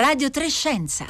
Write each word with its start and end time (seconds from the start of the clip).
Radio 0.00 0.30
3 0.30 0.48
Scienza. 0.48 1.04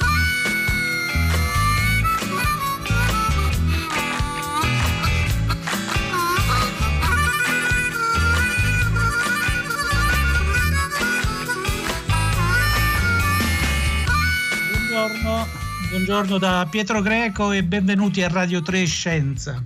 Buongiorno, 14.89 15.47
buongiorno 15.89 16.37
da 16.37 16.67
Pietro 16.69 17.01
Greco 17.01 17.53
e 17.53 17.63
benvenuti 17.63 18.21
a 18.21 18.27
Radio 18.27 18.61
3 18.61 18.85
Scienza. 18.85 19.63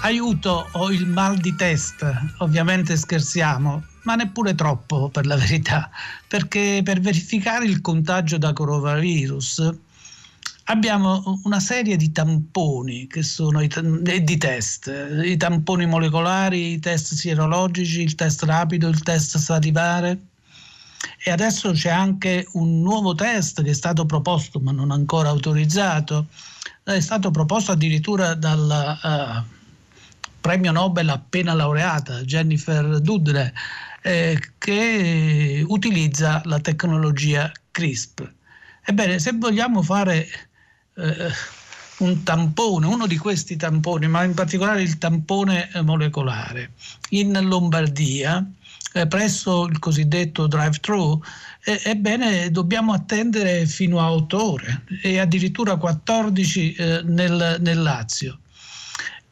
Aiuto 0.00 0.68
ho 0.72 0.90
il 0.90 1.06
mal 1.06 1.36
di 1.36 1.54
testa, 1.54 2.32
ovviamente 2.38 2.96
scherziamo, 2.96 3.91
ma 4.02 4.14
neppure 4.14 4.54
troppo 4.54 5.08
per 5.08 5.26
la 5.26 5.36
verità, 5.36 5.90
perché 6.26 6.80
per 6.84 7.00
verificare 7.00 7.64
il 7.64 7.80
contagio 7.80 8.38
da 8.38 8.52
coronavirus 8.52 9.74
abbiamo 10.64 11.40
una 11.44 11.60
serie 11.60 11.96
di 11.96 12.12
tamponi 12.12 13.06
che 13.06 13.22
sono 13.22 13.60
i, 13.60 13.70
eh, 14.04 14.22
di 14.22 14.36
test, 14.38 14.92
i 15.24 15.36
tamponi 15.36 15.86
molecolari, 15.86 16.72
i 16.72 16.78
test 16.78 17.14
sierologici, 17.14 18.02
il 18.02 18.14
test 18.14 18.42
rapido, 18.44 18.88
il 18.88 19.02
test 19.02 19.38
salivare 19.38 20.18
e 21.24 21.30
adesso 21.30 21.72
c'è 21.72 21.90
anche 21.90 22.46
un 22.52 22.80
nuovo 22.80 23.14
test 23.14 23.62
che 23.62 23.70
è 23.70 23.74
stato 23.74 24.06
proposto 24.06 24.60
ma 24.60 24.72
non 24.72 24.90
ancora 24.90 25.28
autorizzato, 25.28 26.26
è 26.84 27.00
stato 27.00 27.30
proposto 27.30 27.72
addirittura 27.72 28.34
dal 28.34 28.98
uh, 29.02 29.60
premio 30.40 30.72
Nobel 30.72 31.08
appena 31.08 31.54
laureata 31.54 32.22
Jennifer 32.22 33.00
Doudna 33.00 33.52
eh, 34.02 34.38
che 34.58 35.64
utilizza 35.66 36.42
la 36.44 36.60
tecnologia 36.60 37.50
CRISP. 37.70 38.30
Ebbene, 38.84 39.18
se 39.18 39.32
vogliamo 39.34 39.82
fare 39.82 40.26
eh, 40.96 41.30
un 41.98 42.22
tampone, 42.22 42.86
uno 42.86 43.06
di 43.06 43.16
questi 43.16 43.56
tamponi, 43.56 44.08
ma 44.08 44.24
in 44.24 44.34
particolare 44.34 44.82
il 44.82 44.98
tampone 44.98 45.70
molecolare, 45.82 46.72
in 47.10 47.38
Lombardia, 47.42 48.44
eh, 48.94 49.06
presso 49.06 49.66
il 49.66 49.78
cosiddetto 49.78 50.46
drive-thru, 50.46 51.20
eh, 51.64 51.80
ebbene 51.84 52.50
dobbiamo 52.50 52.92
attendere 52.92 53.66
fino 53.66 54.00
a 54.00 54.12
8 54.12 54.52
ore 54.52 54.84
e 55.02 55.18
addirittura 55.18 55.76
14 55.76 56.74
eh, 56.74 57.02
nel, 57.04 57.56
nel 57.60 57.82
Lazio. 57.82 58.38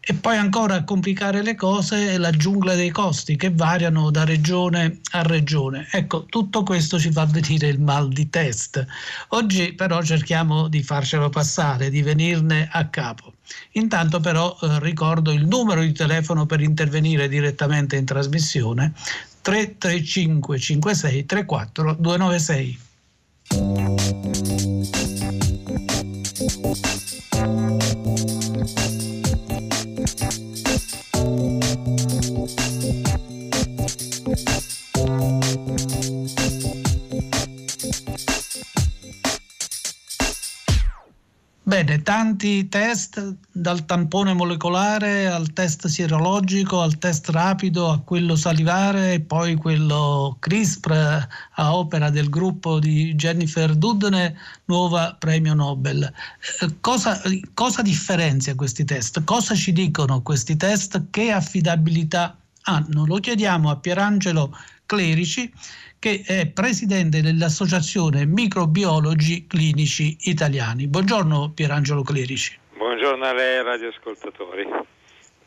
E 0.03 0.15
poi 0.15 0.39
ancora 0.39 0.77
a 0.77 0.85
complicare 0.85 1.43
le 1.43 1.55
cose 1.55 2.17
la 2.17 2.31
giungla 2.31 2.75
dei 2.75 2.91
costi 2.91 3.37
che 3.37 3.51
variano 3.51 4.11
da 4.11 4.25
regione 4.25 5.01
a 5.11 5.23
regione. 5.23 5.87
Ecco, 5.91 6.25
tutto 6.25 6.63
questo 6.63 6.99
ci 6.99 7.13
fa 7.13 7.27
venire 7.27 7.69
il 7.69 7.81
mal 7.81 8.09
di 8.09 8.31
testa. 8.31 8.87
Oggi 9.29 9.75
però 9.75 10.03
cerchiamo 10.03 10.69
di 10.69 10.83
farcelo 10.83 11.29
passare, 11.29 11.91
di 11.91 12.01
venirne 12.01 12.69
a 12.73 12.89
capo. 12.89 13.35
Intanto 13.73 14.21
però 14.21 14.57
eh, 14.63 14.79
ricordo 14.81 15.33
il 15.33 15.47
numero 15.47 15.83
di 15.83 15.93
telefono 15.93 16.47
per 16.47 16.61
intervenire 16.61 17.29
direttamente 17.29 17.97
in 17.97 18.07
trasmissione 18.07 18.95
335 19.43 20.59
56 20.59 21.27
34 21.27 21.97
296. 21.99 22.79
Tanti 42.41 42.69
test, 42.71 43.37
dal 43.53 43.85
tampone 43.85 44.33
molecolare 44.33 45.27
al 45.27 45.53
test 45.53 45.89
sierologico, 45.89 46.81
al 46.81 46.97
test 46.97 47.29
rapido, 47.29 47.91
a 47.91 48.01
quello 48.01 48.35
salivare 48.35 49.13
e 49.13 49.21
poi 49.21 49.57
quello 49.57 50.39
CRISPR 50.41 51.29
a 51.57 51.77
opera 51.77 52.09
del 52.09 52.31
gruppo 52.31 52.79
di 52.79 53.15
Jennifer 53.15 53.75
Doudne, 53.75 54.35
nuova 54.65 55.15
premio 55.19 55.53
Nobel. 55.53 56.11
Cosa, 56.81 57.21
cosa 57.53 57.83
differenzia 57.83 58.55
questi 58.55 58.87
test? 58.87 59.23
Cosa 59.25 59.55
ci 59.55 59.75
dicono 59.75 60.23
questi 60.23 60.57
test? 60.57 61.09
Che 61.11 61.31
affidabilità 61.31 62.39
hanno? 62.63 63.05
Lo 63.05 63.19
chiediamo 63.19 63.69
a 63.69 63.77
Pierangelo 63.77 64.57
Clerici 64.87 65.53
che 66.01 66.23
è 66.27 66.47
presidente 66.47 67.21
dell'Associazione 67.21 68.25
Microbiologi 68.25 69.47
Clinici 69.47 70.17
Italiani. 70.23 70.87
Buongiorno 70.87 71.53
Pierangelo 71.55 72.03
Clerici. 72.03 72.59
Buongiorno 72.75 73.23
a 73.23 73.35
lei 73.35 73.63
radioascoltatori. 73.63 74.67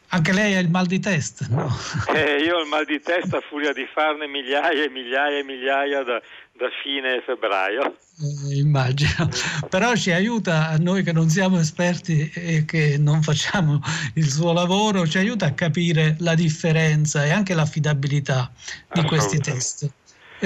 Anche 0.09 0.31
lei 0.31 0.53
ha 0.53 0.59
il 0.59 0.69
mal 0.69 0.85
di 0.85 0.99
testa, 0.99 1.47
no? 1.49 1.75
Eh, 2.13 2.43
io 2.43 2.57
ho 2.57 2.61
il 2.61 2.67
mal 2.67 2.85
di 2.85 3.01
testa 3.01 3.37
a 3.37 3.41
furia 3.41 3.73
di 3.73 3.87
farne 3.91 4.27
migliaia 4.27 4.83
e 4.83 4.89
migliaia 4.89 5.39
e 5.39 5.43
migliaia 5.43 6.03
da, 6.03 6.21
da 6.55 6.67
fine 6.83 7.23
febbraio. 7.25 7.97
Eh, 8.21 8.59
immagino, 8.59 9.27
però 9.69 9.95
ci 9.95 10.11
aiuta 10.11 10.67
a 10.67 10.77
noi 10.77 11.01
che 11.01 11.13
non 11.13 11.29
siamo 11.29 11.57
esperti 11.57 12.31
e 12.31 12.63
che 12.63 12.97
non 12.99 13.23
facciamo 13.23 13.81
il 14.13 14.29
suo 14.29 14.53
lavoro, 14.53 15.07
ci 15.07 15.17
aiuta 15.17 15.47
a 15.47 15.53
capire 15.53 16.15
la 16.19 16.35
differenza 16.35 17.25
e 17.25 17.31
anche 17.31 17.55
l'affidabilità 17.55 18.51
di 18.93 19.01
questi 19.01 19.39
test. 19.39 19.91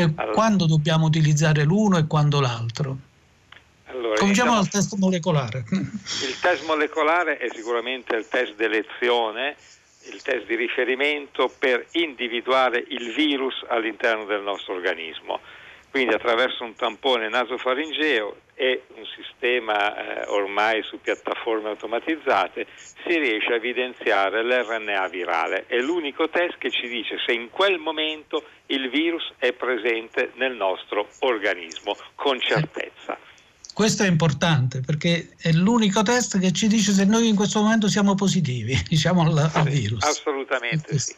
Allora, 0.04 0.32
quando 0.32 0.66
dobbiamo 0.66 1.06
utilizzare 1.06 1.64
l'uno 1.64 1.98
e 1.98 2.08
quando 2.08 2.40
l'altro? 2.40 2.98
Allora, 3.86 4.20
Cominciamo 4.20 4.54
dal 4.54 4.70
test 4.70 4.96
molecolare. 4.98 5.64
Il 5.72 6.40
test 6.42 6.66
molecolare 6.66 7.38
è 7.38 7.48
sicuramente 7.54 8.16
il 8.16 8.28
test 8.28 8.56
d'elezione, 8.56 9.56
il 10.12 10.22
test 10.22 10.46
di 10.46 10.56
riferimento 10.56 11.52
per 11.58 11.86
individuare 11.92 12.84
il 12.90 13.14
virus 13.14 13.66
all'interno 13.70 14.26
del 14.26 14.42
nostro 14.42 14.74
organismo. 14.74 15.40
Quindi 15.90 16.14
attraverso 16.14 16.64
un 16.64 16.76
tampone 16.76 17.30
nasofaringeo 17.30 18.36
e 18.60 18.82
un 18.96 19.06
sistema 19.16 20.24
eh, 20.24 20.26
ormai 20.30 20.82
su 20.82 21.00
piattaforme 21.00 21.70
automatizzate 21.70 22.66
si 23.06 23.20
riesce 23.20 23.52
a 23.52 23.56
evidenziare 23.56 24.44
l'RNA 24.44 25.08
virale. 25.10 25.66
È 25.68 25.78
l'unico 25.78 26.28
test 26.30 26.58
che 26.58 26.72
ci 26.72 26.88
dice 26.88 27.18
se 27.24 27.34
in 27.34 27.52
quel 27.52 27.78
momento 27.78 28.44
il 28.68 28.90
virus 28.90 29.32
è 29.38 29.54
presente 29.54 30.32
nel 30.38 30.56
nostro 30.56 31.08
organismo 31.20 31.96
con 32.16 32.40
certezza. 32.42 33.18
Questo 33.74 34.02
è 34.02 34.08
importante 34.08 34.82
perché 34.82 35.36
è 35.40 35.52
l'unico 35.52 36.02
test 36.02 36.40
che 36.40 36.52
ci 36.52 36.68
dice 36.68 36.94
se 36.94 37.06
noi 37.06 37.28
in 37.28 37.36
questo 37.36 37.62
momento 37.62 37.88
siamo 37.88 38.16
positivi, 38.16 38.76
diciamo 38.90 39.22
al, 39.22 39.52
al 39.54 39.68
virus. 39.68 40.04
Assolutamente 40.04 40.98
sì. 40.98 41.14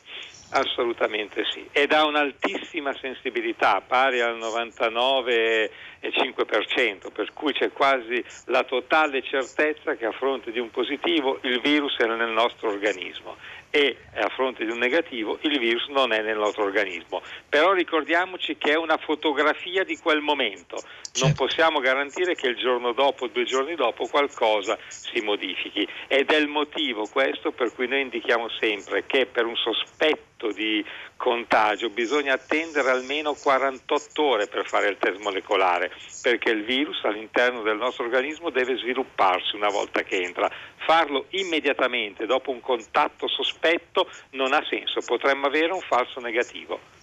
Assolutamente 0.52 1.46
sì, 1.52 1.64
ed 1.72 1.92
ha 1.92 2.06
un'altissima 2.06 2.92
sensibilità, 3.00 3.84
pari 3.86 4.20
al 4.20 4.36
99,5%, 4.38 7.12
per 7.14 7.32
cui 7.34 7.54
c'è 7.54 7.72
quasi 7.72 8.26
la 8.46 8.64
totale 8.64 9.22
certezza 9.22 9.94
che 9.96 10.08
a 10.08 10.12
fronte 10.12 10.52
di 10.52 10.58
un 10.58 10.72
positivo 10.72 11.38
il 11.44 11.62
virus 11.62 11.98
è 11.98 12.08
nel 12.08 12.32
nostro 12.32 12.70
organismo 12.70 13.38
e 13.70 13.96
a 14.16 14.28
fronte 14.30 14.66
di 14.66 14.72
un 14.72 14.80
negativo 14.80 15.38
il 15.42 15.60
virus 15.60 15.86
non 15.90 16.12
è 16.12 16.24
nel 16.24 16.38
nostro 16.38 16.64
organismo. 16.64 17.22
Però 17.48 17.74
ricordiamoci 17.74 18.58
che 18.58 18.72
è 18.72 18.76
una 18.76 18.98
fotografia 18.98 19.84
di 19.84 19.98
quel 19.98 20.22
momento, 20.22 20.82
non 21.20 21.30
certo. 21.30 21.46
possiamo 21.46 21.80
garantire 21.80 22.34
che 22.34 22.48
il 22.48 22.58
giorno 22.58 22.94
dopo, 22.94 23.28
due 23.28 23.44
giorni 23.44 23.76
dopo, 23.76 24.08
qualcosa 24.08 24.80
si 24.88 25.22
modifichi 25.22 25.88
ed 26.08 26.32
è 26.32 26.38
il 26.38 26.48
motivo 26.48 27.08
questo 27.08 27.52
per 27.52 27.72
cui 27.74 27.88
noi 27.88 28.02
indichiamo 28.02 28.50
sempre 28.60 29.06
che 29.06 29.28
per 29.28 29.46
un 29.46 29.56
sospetto 29.56 30.29
di 30.48 30.84
contagio 31.18 31.90
bisogna 31.90 32.34
attendere 32.34 32.90
almeno 32.90 33.34
48 33.34 34.24
ore 34.24 34.48
per 34.48 34.66
fare 34.66 34.88
il 34.88 34.98
test 34.98 35.20
molecolare, 35.20 35.92
perché 36.22 36.50
il 36.50 36.64
virus 36.64 37.04
all'interno 37.04 37.62
del 37.62 37.78
nostro 37.78 38.06
organismo 38.06 38.50
deve 38.50 38.78
svilupparsi 38.78 39.56
una 39.56 39.70
volta 39.70 40.02
che 40.04 40.22
entra. 40.22 40.50
Farlo 40.86 41.26
immediatamente 41.30 42.26
dopo 42.26 42.52
un 42.52 42.62
contatto 42.62 43.28
sospetto 43.28 44.10
non 44.32 44.54
ha 44.54 44.64
senso, 44.70 45.02
potremmo 45.06 45.48
avere 45.48 45.74
un 45.74 45.82
falso 45.82 46.20
negativo. 46.20 46.99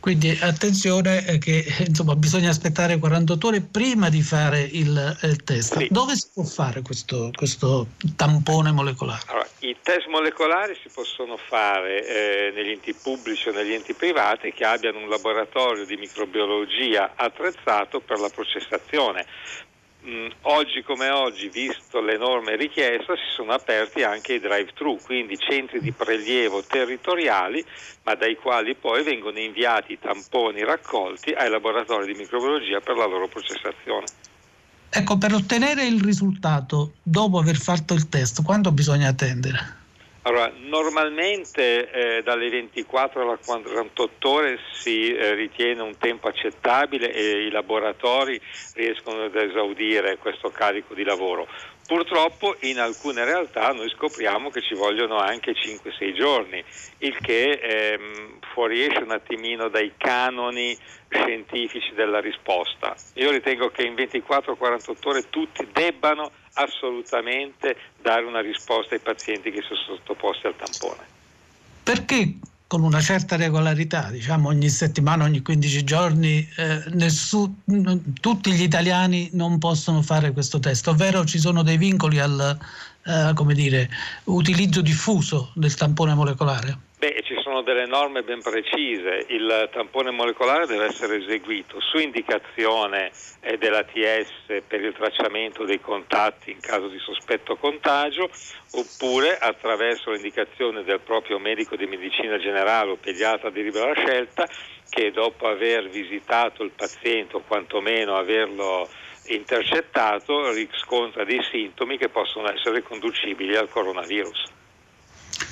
Quindi 0.00 0.36
attenzione 0.40 1.26
eh, 1.26 1.38
che 1.38 1.62
insomma, 1.86 2.16
bisogna 2.16 2.48
aspettare 2.48 2.98
48 2.98 3.46
ore 3.46 3.60
prima 3.60 4.08
di 4.08 4.22
fare 4.22 4.60
il, 4.60 5.18
il 5.22 5.44
test. 5.44 5.76
Sì. 5.76 5.88
Dove 5.90 6.16
si 6.16 6.28
può 6.32 6.42
fare 6.42 6.80
questo, 6.80 7.30
questo 7.34 7.86
tampone 8.16 8.72
molecolare? 8.72 9.20
Allora, 9.26 9.46
I 9.58 9.76
test 9.82 10.06
molecolari 10.06 10.74
si 10.82 10.88
possono 10.92 11.36
fare 11.36 12.06
eh, 12.06 12.52
negli 12.54 12.70
enti 12.70 12.94
pubblici 12.94 13.50
o 13.50 13.52
negli 13.52 13.72
enti 13.72 13.92
privati 13.92 14.52
che 14.52 14.64
abbiano 14.64 14.98
un 14.98 15.08
laboratorio 15.08 15.84
di 15.84 15.96
microbiologia 15.96 17.12
attrezzato 17.14 18.00
per 18.00 18.18
la 18.18 18.30
processazione 18.30 19.26
mh, 20.02 20.28
oggi 20.42 20.82
come 20.82 21.10
oggi, 21.10 21.48
visto 21.48 22.00
l'enorme 22.00 22.56
richiesta, 22.56 23.14
si 23.16 23.34
sono 23.34 23.52
aperti 23.52 24.02
anche 24.02 24.34
i 24.34 24.40
drive-thru, 24.40 25.00
quindi 25.04 25.38
centri 25.38 25.80
di 25.80 25.92
prelievo 25.92 26.62
territoriali, 26.62 27.64
ma 28.04 28.14
dai 28.14 28.36
quali 28.36 28.74
poi 28.74 29.02
vengono 29.02 29.38
inviati 29.38 29.92
i 29.92 29.98
tamponi 29.98 30.64
raccolti 30.64 31.30
ai 31.30 31.50
laboratori 31.50 32.12
di 32.12 32.18
microbiologia 32.18 32.80
per 32.80 32.96
la 32.96 33.06
loro 33.06 33.28
processazione. 33.28 34.06
Ecco, 34.92 35.18
per 35.18 35.32
ottenere 35.34 35.84
il 35.84 36.02
risultato 36.02 36.94
dopo 37.02 37.38
aver 37.38 37.56
fatto 37.56 37.94
il 37.94 38.08
test, 38.08 38.42
quanto 38.42 38.72
bisogna 38.72 39.08
attendere? 39.08 39.79
Allora, 40.22 40.52
normalmente 40.54 41.90
eh, 41.90 42.22
dalle 42.22 42.50
24 42.50 43.22
alle 43.22 43.38
48 43.42 44.28
ore 44.28 44.58
si 44.74 45.14
eh, 45.14 45.32
ritiene 45.34 45.80
un 45.80 45.96
tempo 45.96 46.28
accettabile 46.28 47.10
e 47.10 47.46
i 47.46 47.50
laboratori 47.50 48.38
riescono 48.74 49.24
ad 49.24 49.34
esaudire 49.34 50.18
questo 50.18 50.50
carico 50.50 50.92
di 50.92 51.04
lavoro. 51.04 51.48
Purtroppo 51.86 52.54
in 52.60 52.78
alcune 52.78 53.24
realtà 53.24 53.72
noi 53.72 53.88
scopriamo 53.88 54.50
che 54.50 54.60
ci 54.60 54.74
vogliono 54.74 55.16
anche 55.16 55.52
5-6 55.52 56.14
giorni, 56.14 56.62
il 56.98 57.18
che 57.18 57.50
ehm, 57.50 58.38
fuoriesce 58.52 59.02
un 59.02 59.10
attimino 59.10 59.68
dai 59.68 59.94
canoni 59.96 60.76
scientifici 61.08 61.92
della 61.94 62.20
risposta. 62.20 62.94
Io 63.14 63.30
ritengo 63.30 63.70
che 63.70 63.82
in 63.82 63.94
24-48 63.94 65.08
ore 65.08 65.30
tutti 65.30 65.66
debbano 65.72 66.30
assolutamente 66.54 67.76
dare 68.00 68.24
una 68.24 68.40
risposta 68.40 68.94
ai 68.94 69.00
pazienti 69.00 69.50
che 69.50 69.62
sono 69.62 69.80
sottoposti 69.80 70.46
al 70.46 70.56
tampone. 70.56 71.18
Perché 71.82 72.38
con 72.66 72.84
una 72.84 73.00
certa 73.00 73.34
regolarità, 73.34 74.10
diciamo 74.10 74.48
ogni 74.48 74.68
settimana, 74.68 75.24
ogni 75.24 75.42
15 75.42 75.82
giorni, 75.82 76.48
eh, 76.56 76.84
nessun, 76.92 77.62
tutti 78.20 78.52
gli 78.52 78.62
italiani 78.62 79.28
non 79.32 79.58
possono 79.58 80.02
fare 80.02 80.30
questo 80.30 80.60
test, 80.60 80.86
ovvero 80.86 81.24
ci 81.24 81.40
sono 81.40 81.64
dei 81.64 81.76
vincoli 81.76 82.20
al 82.20 82.56
eh, 83.04 83.54
dire, 83.54 83.90
utilizzo 84.26 84.82
diffuso 84.82 85.50
del 85.54 85.74
tampone 85.74 86.14
molecolare? 86.14 86.78
Beh, 87.00 87.22
ci 87.24 87.34
sono 87.40 87.62
delle 87.62 87.86
norme 87.86 88.22
ben 88.22 88.42
precise, 88.42 89.24
il 89.28 89.70
tampone 89.72 90.10
molecolare 90.10 90.66
deve 90.66 90.84
essere 90.84 91.16
eseguito 91.16 91.80
su 91.80 91.96
indicazione 91.96 93.10
eh, 93.40 93.56
dell'ATS 93.56 94.62
per 94.68 94.84
il 94.84 94.92
tracciamento 94.92 95.64
dei 95.64 95.80
contatti 95.80 96.50
in 96.50 96.60
caso 96.60 96.88
di 96.88 96.98
sospetto 96.98 97.56
contagio 97.56 98.28
oppure 98.72 99.38
attraverso 99.38 100.10
l'indicazione 100.10 100.84
del 100.84 101.00
proprio 101.00 101.38
medico 101.38 101.74
di 101.74 101.86
medicina 101.86 102.36
generale 102.36 102.90
o 102.90 102.96
pediatra 102.96 103.48
di 103.48 103.62
libera 103.62 103.94
scelta 103.94 104.46
che 104.90 105.10
dopo 105.10 105.48
aver 105.48 105.88
visitato 105.88 106.62
il 106.62 106.72
paziente 106.76 107.36
o 107.36 107.44
quantomeno 107.46 108.16
averlo 108.16 108.86
intercettato 109.28 110.52
riscontra 110.52 111.24
dei 111.24 111.40
sintomi 111.50 111.96
che 111.96 112.10
possono 112.10 112.52
essere 112.52 112.82
conducibili 112.82 113.56
al 113.56 113.70
coronavirus. 113.70 114.58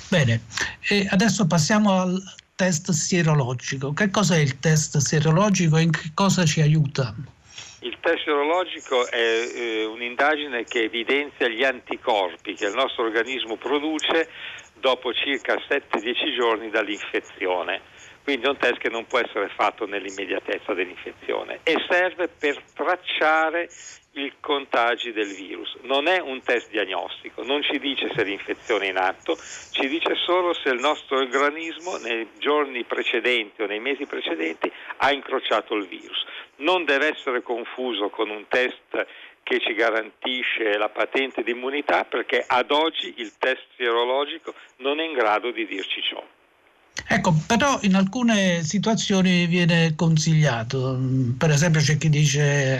Bene, 0.09 0.41
e 0.89 1.07
adesso 1.11 1.45
passiamo 1.45 2.01
al 2.01 2.19
test 2.55 2.89
sierologico. 2.89 3.93
Che 3.93 4.09
cos'è 4.09 4.37
il 4.37 4.59
test 4.59 4.97
sierologico 4.97 5.77
e 5.77 5.83
in 5.83 5.91
che 5.91 6.11
cosa 6.15 6.45
ci 6.45 6.61
aiuta? 6.61 7.13
Il 7.81 7.95
test 8.01 8.23
sierologico 8.23 9.07
è 9.07 9.15
eh, 9.15 9.85
un'indagine 9.85 10.63
che 10.63 10.83
evidenzia 10.83 11.47
gli 11.47 11.63
anticorpi 11.63 12.55
che 12.55 12.65
il 12.65 12.73
nostro 12.73 13.03
organismo 13.03 13.55
produce 13.55 14.29
dopo 14.79 15.13
circa 15.13 15.55
7-10 15.55 16.35
giorni 16.35 16.69
dall'infezione. 16.71 17.81
Quindi 18.29 18.45
è 18.45 18.49
un 18.51 18.57
test 18.57 18.77
che 18.77 18.89
non 18.89 19.07
può 19.07 19.17
essere 19.17 19.49
fatto 19.55 19.87
nell'immediatezza 19.87 20.75
dell'infezione 20.75 21.61
e 21.63 21.83
serve 21.89 22.27
per 22.27 22.61
tracciare 22.75 23.67
i 24.11 24.33
contagi 24.39 25.11
del 25.11 25.33
virus. 25.33 25.75
Non 25.81 26.05
è 26.05 26.19
un 26.19 26.39
test 26.43 26.69
diagnostico, 26.69 27.41
non 27.41 27.63
ci 27.63 27.79
dice 27.79 28.07
se 28.15 28.23
l'infezione 28.23 28.85
è 28.85 28.89
in 28.89 28.97
atto, 28.97 29.35
ci 29.71 29.87
dice 29.87 30.13
solo 30.13 30.53
se 30.53 30.69
il 30.69 30.79
nostro 30.79 31.17
organismo 31.17 31.97
nei 31.97 32.29
giorni 32.37 32.83
precedenti 32.83 33.63
o 33.63 33.65
nei 33.65 33.79
mesi 33.79 34.05
precedenti 34.05 34.71
ha 34.97 35.11
incrociato 35.11 35.73
il 35.73 35.87
virus. 35.87 36.23
Non 36.57 36.85
deve 36.85 37.07
essere 37.07 37.41
confuso 37.41 38.09
con 38.09 38.29
un 38.29 38.47
test 38.47 39.07
che 39.41 39.59
ci 39.59 39.73
garantisce 39.73 40.77
la 40.77 40.89
patente 40.89 41.41
di 41.41 41.49
immunità 41.49 42.03
perché 42.03 42.43
ad 42.45 42.69
oggi 42.69 43.11
il 43.17 43.39
test 43.39 43.65
sierologico 43.75 44.53
non 44.77 44.99
è 44.99 45.03
in 45.03 45.13
grado 45.13 45.49
di 45.49 45.65
dirci 45.65 46.03
ciò. 46.03 46.23
Ecco, 47.07 47.33
però 47.47 47.79
in 47.81 47.95
alcune 47.95 48.63
situazioni 48.63 49.45
viene 49.47 49.93
consigliato, 49.95 50.97
per 51.37 51.51
esempio 51.51 51.81
c'è 51.81 51.97
chi 51.97 52.09
dice 52.09 52.41
eh, 52.41 52.79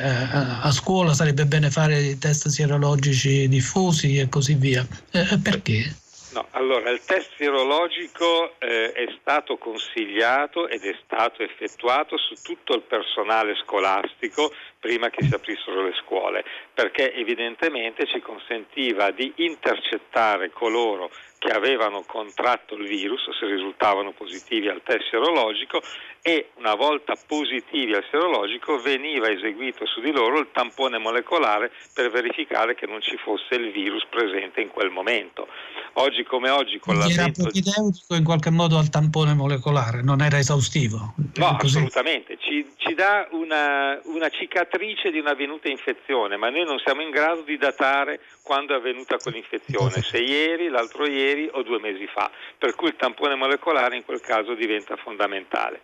a 0.61 0.71
scuola 0.71 1.13
sarebbe 1.13 1.45
bene 1.45 1.69
fare 1.69 1.99
i 1.99 2.17
test 2.17 2.47
sierologici 2.47 3.47
diffusi 3.47 4.17
e 4.17 4.29
così 4.29 4.53
via. 4.53 4.85
Eh, 5.11 5.37
perché? 5.41 5.95
No, 6.31 6.45
allora 6.51 6.91
il 6.91 7.01
test 7.03 7.31
sierologico 7.37 8.53
eh, 8.59 8.91
è 8.91 9.05
stato 9.19 9.57
consigliato 9.57 10.67
ed 10.67 10.83
è 10.83 10.95
stato 11.03 11.41
effettuato 11.41 12.17
su 12.17 12.35
tutto 12.43 12.75
il 12.75 12.83
personale 12.83 13.55
scolastico 13.63 14.53
prima 14.79 15.09
che 15.09 15.25
si 15.25 15.33
aprissero 15.33 15.83
le 15.83 15.93
scuole, 16.05 16.43
perché 16.71 17.13
evidentemente 17.15 18.05
ci 18.05 18.19
consentiva 18.19 19.09
di 19.09 19.33
intercettare 19.37 20.51
coloro 20.51 21.09
che 21.39 21.51
avevano 21.51 22.03
contratto 22.05 22.75
il 22.75 22.85
virus 22.85 23.29
se 23.39 23.45
risultavano 23.45 24.11
positivi 24.11 24.67
al 24.67 24.83
test 24.83 25.09
serologico 25.09 25.81
e 26.21 26.49
una 26.55 26.75
volta 26.75 27.15
positivi 27.27 27.93
al 27.93 28.03
serologico 28.11 28.79
veniva 28.79 29.29
eseguito 29.29 29.85
su 29.85 30.01
di 30.01 30.11
loro 30.11 30.39
il 30.39 30.49
tampone 30.51 30.97
molecolare 30.97 31.71
per 31.93 32.11
verificare 32.11 32.75
che 32.75 32.85
non 32.85 33.01
ci 33.01 33.17
fosse 33.17 33.55
il 33.55 33.71
virus 33.71 34.05
presente 34.09 34.61
in 34.61 34.69
quel 34.69 34.89
momento. 34.89 35.47
Oggi 35.93 36.23
come 36.23 36.49
oggi 36.49 36.79
con 36.79 36.97
la 36.97 37.07
Era 37.07 37.29
propedeutico 37.29 38.15
in 38.15 38.23
qualche 38.23 38.49
modo 38.49 38.77
al 38.77 38.89
tampone 38.89 39.33
molecolare, 39.33 40.01
non 40.01 40.21
era 40.21 40.37
esaustivo? 40.37 41.13
No, 41.35 41.55
così. 41.57 41.77
assolutamente, 41.77 42.37
ci, 42.39 42.65
ci 42.77 42.93
dà 42.93 43.27
una, 43.31 43.99
una 44.05 44.29
cicatrice 44.29 45.11
di 45.11 45.19
un'avvenuta 45.19 45.67
infezione, 45.69 46.37
ma 46.37 46.49
noi 46.49 46.65
non 46.65 46.79
siamo 46.79 47.01
in 47.01 47.09
grado 47.09 47.41
di 47.41 47.57
datare 47.57 48.19
quando 48.43 48.73
è 48.73 48.77
avvenuta 48.77 49.17
quell'infezione, 49.17 50.01
se 50.01 50.19
ieri, 50.19 50.67
l'altro 50.69 51.07
ieri 51.07 51.49
o 51.51 51.63
due 51.63 51.79
mesi 51.79 52.07
fa, 52.07 52.29
per 52.57 52.75
cui 52.75 52.89
il 52.89 52.95
tampone 52.95 53.35
molecolare 53.35 53.95
in 53.95 54.05
quel 54.05 54.21
caso 54.21 54.53
diventa 54.53 54.95
fondamentale. 54.95 55.81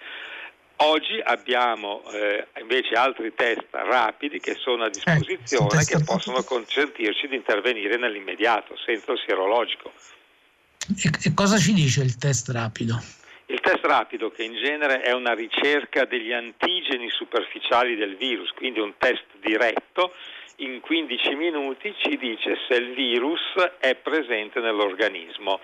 Oggi 0.78 1.22
abbiamo 1.24 2.04
eh, 2.12 2.48
invece 2.60 2.96
altri 2.96 3.34
test 3.34 3.68
rapidi 3.72 4.40
che 4.40 4.56
sono 4.56 4.84
a 4.84 4.90
disposizione 4.90 5.82
eh, 5.82 5.86
che 5.86 6.04
possono 6.04 6.44
consentirci 6.44 7.28
di 7.28 7.36
intervenire 7.36 7.98
nell'immediato 7.98 8.76
senza 8.86 9.14
il 9.14 9.20
sierologico. 9.26 9.94
E, 11.02 11.10
e 11.24 11.34
cosa 11.34 11.58
ci 11.58 11.74
dice 11.74 12.02
il 12.02 12.18
test 12.18 12.50
rapido? 12.50 13.02
Il 13.48 13.62
test 13.62 13.86
rapido, 13.86 14.32
che 14.32 14.44
in 14.44 14.56
genere 14.56 15.02
è 15.02 15.14
una 15.14 15.34
ricerca 15.34 16.04
degli 16.06 16.34
antigeni 16.34 17.10
superficiali 17.10 17.96
del 17.96 18.18
virus, 18.18 18.50
quindi 18.52 18.80
un 18.80 18.94
test 18.98 19.24
diretto, 19.40 20.14
in 20.58 20.80
15 20.82 21.36
minuti 21.36 21.94
ci 21.98 22.18
dice 22.18 22.58
se 22.68 22.76
il 22.76 22.94
virus 22.94 23.42
è 23.80 23.96
presente 23.96 24.60
nell'organismo 24.60 25.60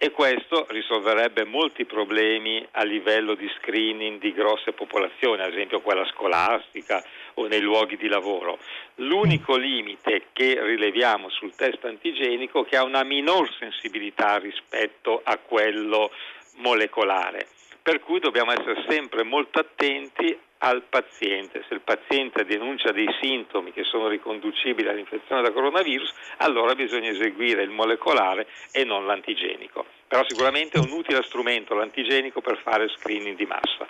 e 0.00 0.12
questo 0.12 0.64
risolverebbe 0.68 1.44
molti 1.44 1.84
problemi 1.84 2.64
a 2.72 2.84
livello 2.84 3.34
di 3.34 3.50
screening 3.58 4.20
di 4.20 4.32
grosse 4.32 4.72
popolazioni, 4.72 5.42
ad 5.42 5.52
esempio 5.52 5.80
quella 5.80 6.06
scolastica 6.06 7.02
o 7.34 7.48
nei 7.48 7.60
luoghi 7.60 7.96
di 7.96 8.06
lavoro. 8.06 8.58
L'unico 8.96 9.56
limite 9.56 10.26
che 10.32 10.62
rileviamo 10.62 11.28
sul 11.30 11.54
test 11.56 11.84
antigenico 11.84 12.64
è 12.64 12.68
che 12.68 12.76
ha 12.76 12.84
una 12.84 13.02
minor 13.02 13.52
sensibilità 13.58 14.38
rispetto 14.38 15.20
a 15.24 15.36
quello 15.36 16.12
molecolare, 16.58 17.48
per 17.82 17.98
cui 17.98 18.20
dobbiamo 18.20 18.52
essere 18.52 18.84
sempre 18.88 19.24
molto 19.24 19.58
attenti 19.58 20.36
al 20.58 20.82
paziente. 20.88 21.64
Se 21.68 21.74
il 21.74 21.80
paziente 21.80 22.44
denuncia 22.44 22.92
dei 22.92 23.08
sintomi 23.20 23.72
che 23.72 23.84
sono 23.84 24.08
riconducibili 24.08 24.88
all'infezione 24.88 25.42
da 25.42 25.52
coronavirus, 25.52 26.12
allora 26.38 26.74
bisogna 26.74 27.10
eseguire 27.10 27.62
il 27.62 27.70
molecolare 27.70 28.46
e 28.72 28.84
non 28.84 29.06
l'antigenico. 29.06 29.86
Però 30.08 30.24
sicuramente 30.26 30.78
è 30.78 30.80
un 30.80 30.90
utile 30.90 31.22
strumento 31.22 31.74
l'antigenico 31.74 32.40
per 32.40 32.58
fare 32.62 32.88
screening 32.88 33.36
di 33.36 33.46
massa. 33.46 33.86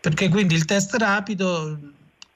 Perché 0.00 0.28
quindi 0.28 0.54
il 0.54 0.64
test 0.64 0.94
rapido 0.94 1.78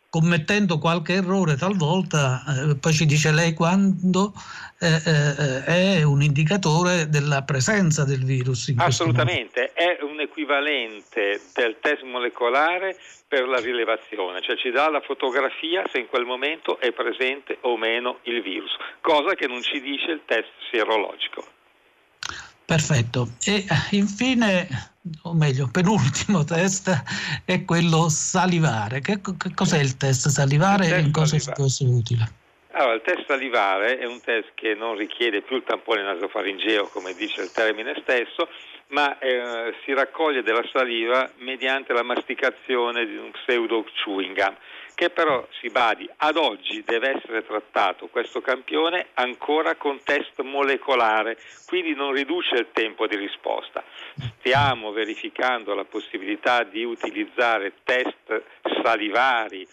commettendo 0.09 0.79
qualche 0.79 1.15
errore 1.15 1.57
talvolta, 1.57 2.43
eh, 2.49 2.77
poi 2.77 2.93
ci 2.93 3.05
dice 3.05 3.33
lei 3.33 3.53
quando 3.53 4.33
eh, 4.79 5.03
eh, 5.05 5.65
è 5.65 6.03
un 6.03 6.23
indicatore 6.23 7.09
della 7.09 7.43
presenza 7.43 8.05
del 8.05 8.25
virus. 8.25 8.73
Assolutamente, 8.77 9.73
è 9.73 9.99
equivalente 10.27 11.41
del 11.55 11.79
test 11.81 12.03
molecolare 12.03 12.97
per 13.27 13.49
la 13.49 13.59
rilevazione, 13.59 14.43
cioè 14.43 14.57
ci 14.57 14.71
dà 14.71 14.89
la 14.91 15.01
fotografia 15.01 15.85
se 15.91 15.99
in 15.99 16.07
quel 16.07 16.25
momento 16.25 16.79
è 16.79 16.93
presente 16.93 17.59
o 17.63 17.77
meno 17.77 18.19
il 18.23 18.43
virus, 18.43 18.77
cosa 19.01 19.35
che 19.35 19.47
non 19.47 19.63
ci 19.63 19.81
dice 19.81 20.11
il 20.11 20.23
test 20.27 20.51
sierologico. 20.71 21.55
Perfetto. 22.67 23.29
E 23.45 23.65
infine, 23.93 24.67
o 25.23 25.35
meglio, 25.35 25.69
penultimo 25.71 26.43
test 26.43 26.91
è 27.45 27.65
quello 27.65 28.09
salivare. 28.09 29.01
Che, 29.01 29.21
che 29.21 29.55
cos'è 29.55 29.79
il 29.79 29.97
test 29.97 30.29
salivare 30.29 30.87
il 30.87 30.91
test 30.91 31.03
e 31.03 31.07
in 31.07 31.13
cosa 31.13 31.53
può 31.53 31.65
essere 31.65 31.91
utile? 31.91 32.45
Allora, 32.79 32.93
il 32.93 33.01
test 33.01 33.25
salivare 33.25 33.97
è 33.97 34.05
un 34.05 34.21
test 34.21 34.51
che 34.55 34.75
non 34.75 34.97
richiede 34.97 35.41
più 35.41 35.57
il 35.57 35.65
tampone 35.65 36.03
nasofaringeo, 36.03 36.89
come 36.89 37.15
dice 37.15 37.41
il 37.41 37.51
termine 37.51 37.97
stesso, 38.03 38.51
ma 38.89 39.19
eh, 39.19 39.75
si 39.83 39.95
raccoglie 39.95 40.43
della 40.43 40.65
saliva 40.71 41.27
mediante 41.39 41.95
la 41.95 42.03
masticazione 42.03 43.07
di 43.07 43.17
un 43.17 43.31
pseudo 43.31 43.83
chewing 44.05 44.37
gum 44.37 44.55
che 44.97 45.11
però 45.11 45.47
si 45.61 45.69
badi 45.69 46.09
ad 46.17 46.37
oggi 46.39 46.83
deve 46.83 47.17
essere 47.17 47.45
trattato 47.45 48.07
questo 48.07 48.41
campione 48.41 49.09
ancora 49.13 49.75
con 49.75 50.03
test 50.03 50.41
molecolare, 50.41 51.37
quindi 51.67 51.95
non 51.95 52.13
riduce 52.13 52.55
il 52.55 52.69
tempo 52.73 53.07
di 53.07 53.15
risposta. 53.15 53.85
Stiamo 54.39 54.93
verificando 54.93 55.75
la 55.75 55.85
possibilità 55.85 56.63
di 56.63 56.83
utilizzare 56.83 57.75
test 57.85 58.43
salivari 58.83 59.69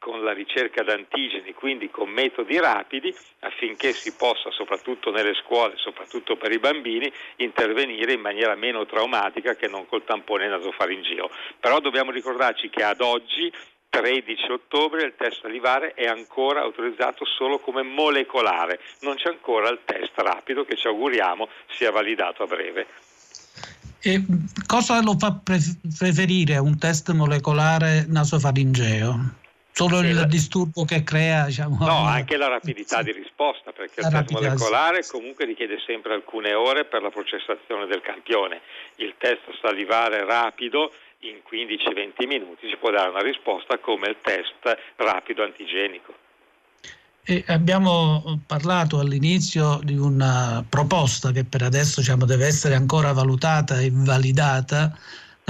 con 0.00 0.24
la 0.24 0.32
ricerca 0.32 0.82
d'antigeni, 0.82 1.52
quindi 1.52 1.90
con 1.90 2.08
metodi 2.08 2.58
rapidi, 2.58 3.14
affinché 3.40 3.92
si 3.92 4.14
possa, 4.14 4.50
soprattutto 4.50 5.10
nelle 5.12 5.34
scuole, 5.34 5.74
soprattutto 5.76 6.36
per 6.36 6.50
i 6.50 6.58
bambini, 6.58 7.12
intervenire 7.36 8.14
in 8.14 8.20
maniera 8.20 8.54
meno 8.54 8.86
traumatica 8.86 9.54
che 9.54 9.68
non 9.68 9.86
col 9.86 10.04
tampone 10.04 10.48
nasofaringeo. 10.48 11.30
Però 11.60 11.80
dobbiamo 11.80 12.10
ricordarci 12.10 12.70
che 12.70 12.82
ad 12.82 13.02
oggi 13.02 13.52
13 13.90 14.52
ottobre 14.52 15.04
il 15.04 15.14
test 15.18 15.42
salivare 15.42 15.92
è 15.92 16.06
ancora 16.06 16.62
autorizzato 16.62 17.26
solo 17.26 17.58
come 17.58 17.82
molecolare, 17.82 18.80
non 19.00 19.16
c'è 19.16 19.28
ancora 19.28 19.68
il 19.68 19.80
test 19.84 20.12
rapido 20.14 20.64
che 20.64 20.76
ci 20.76 20.86
auguriamo 20.86 21.46
sia 21.76 21.90
validato 21.90 22.44
a 22.44 22.46
breve. 22.46 22.86
E 24.02 24.24
cosa 24.66 25.02
lo 25.02 25.14
fa 25.18 25.38
preferire 25.42 26.56
un 26.56 26.78
test 26.78 27.10
molecolare 27.12 28.06
nasofaringeo? 28.08 29.39
Solo 29.80 30.00
il 30.00 30.26
disturbo 30.26 30.84
che 30.84 31.02
crea? 31.02 31.46
Diciamo, 31.46 31.78
no, 31.80 32.04
anche 32.04 32.36
la 32.36 32.48
rapidità 32.48 33.02
di 33.02 33.12
risposta, 33.12 33.72
perché 33.72 34.00
il 34.00 34.08
test 34.08 34.30
molecolare 34.30 35.06
comunque 35.06 35.46
richiede 35.46 35.78
sempre 35.86 36.12
alcune 36.12 36.52
ore 36.52 36.84
per 36.84 37.00
la 37.00 37.08
processazione 37.08 37.86
del 37.86 38.02
campione. 38.02 38.60
Il 38.96 39.14
test 39.16 39.40
salivare 39.62 40.26
rapido 40.26 40.92
in 41.20 41.36
15-20 41.50 42.26
minuti 42.26 42.68
ci 42.68 42.76
può 42.76 42.90
dare 42.90 43.08
una 43.08 43.22
risposta 43.22 43.78
come 43.78 44.08
il 44.08 44.16
test 44.20 44.76
rapido 44.96 45.42
antigenico. 45.44 46.12
E 47.22 47.42
abbiamo 47.46 48.38
parlato 48.46 48.98
all'inizio 48.98 49.80
di 49.82 49.96
una 49.96 50.62
proposta 50.68 51.32
che 51.32 51.44
per 51.44 51.62
adesso 51.62 52.00
diciamo, 52.00 52.26
deve 52.26 52.44
essere 52.46 52.74
ancora 52.74 53.12
valutata 53.12 53.80
e 53.80 53.88
validata 53.90 54.92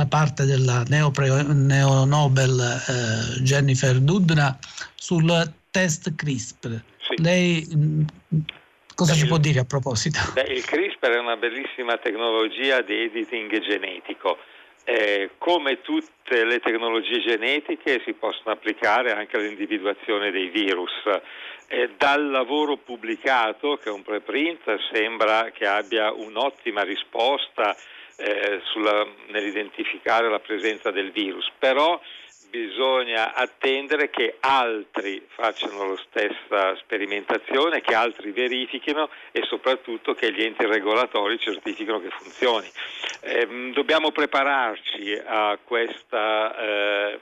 da 0.01 0.07
parte 0.07 0.45
della 0.45 0.83
neo, 0.89 1.13
neo 1.53 2.05
Nobel 2.07 2.59
eh, 2.59 3.43
Jennifer 3.43 3.99
Dudna 4.01 4.57
sul 4.95 5.29
test 5.71 6.15
CRISPR. 6.15 6.83
Sì. 6.99 7.23
Lei 7.23 7.69
mm, 7.75 8.03
cosa 8.95 9.13
ci 9.13 9.27
può 9.27 9.37
dire 9.37 9.61
a 9.61 9.65
proposito? 9.65 10.19
Beh, 10.33 10.49
il 10.49 10.65
CRISPR 10.65 11.11
è 11.11 11.19
una 11.19 11.37
bellissima 11.37 11.99
tecnologia 11.99 12.81
di 12.81 12.95
editing 12.95 13.61
genetico 13.61 14.39
eh, 14.85 15.31
come 15.37 15.83
tutte 15.83 16.45
le 16.45 16.59
tecnologie 16.61 17.21
genetiche 17.21 18.01
si 18.05 18.15
possono 18.15 18.53
applicare 18.53 19.13
anche 19.13 19.37
all'individuazione 19.37 20.31
dei 20.31 20.49
virus. 20.49 20.93
Eh, 21.69 21.91
dal 21.97 22.31
lavoro 22.31 22.77
pubblicato, 22.79 23.77
che 23.77 23.91
è 23.91 23.93
un 23.93 24.03
preprint, 24.03 24.63
sembra 24.93 25.51
che 25.53 25.67
abbia 25.67 26.11
un'ottima 26.11 26.83
risposta 26.83 27.77
eh, 28.21 28.61
sulla, 28.65 29.07
nell'identificare 29.29 30.29
la 30.29 30.39
presenza 30.41 30.91
del 30.91 31.11
virus, 31.11 31.51
però 31.59 32.01
bisogna 32.51 33.33
attendere 33.35 34.11
che 34.11 34.37
altri 34.41 35.25
facciano 35.29 35.91
la 35.91 36.01
stessa 36.09 36.77
sperimentazione, 36.77 37.81
che 37.81 37.95
altri 37.95 38.33
verifichino 38.33 39.09
e 39.31 39.45
soprattutto 39.45 40.15
che 40.15 40.33
gli 40.33 40.43
enti 40.43 40.67
regolatori 40.67 41.39
certifichino 41.39 42.01
che 42.01 42.11
funzioni. 42.11 42.69
Eh, 43.21 43.71
dobbiamo 43.73 44.11
prepararci 44.11 45.21
a 45.25 45.59
questa 45.63 46.57
eh, 46.57 47.19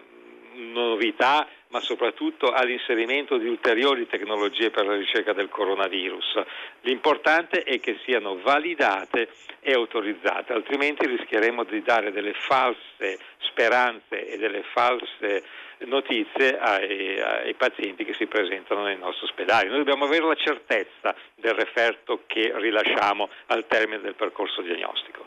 novità 0.55 1.47
ma 1.68 1.80
soprattutto 1.80 2.50
all'inserimento 2.50 3.37
di 3.37 3.46
ulteriori 3.46 4.06
tecnologie 4.06 4.70
per 4.70 4.87
la 4.87 4.96
ricerca 4.96 5.32
del 5.32 5.48
coronavirus. 5.48 6.42
L'importante 6.82 7.62
è 7.62 7.78
che 7.80 7.98
siano 8.04 8.40
validate 8.40 9.28
e 9.60 9.72
autorizzate, 9.72 10.52
altrimenti 10.52 11.06
rischieremo 11.06 11.64
di 11.64 11.82
dare 11.82 12.10
delle 12.10 12.32
false 12.32 13.18
speranze 13.38 14.28
e 14.28 14.38
delle 14.38 14.62
false 14.72 15.42
notizie 15.80 16.58
ai, 16.58 17.20
ai, 17.20 17.54
pazienti 17.54 18.04
che 18.04 18.14
si 18.14 18.26
presentano 18.26 18.84
nei 18.84 18.96
nostri 18.96 19.26
ospedali. 19.26 19.68
Noi 19.68 19.78
dobbiamo 19.78 20.06
avere 20.06 20.26
la 20.26 20.34
certezza 20.34 21.14
del 21.34 21.54
referto 21.54 22.22
che 22.26 22.52
rilasciamo 22.56 23.28
al 23.46 23.66
termine 23.68 24.00
del 24.00 24.14
percorso 24.14 24.62
diagnostico. 24.62 25.26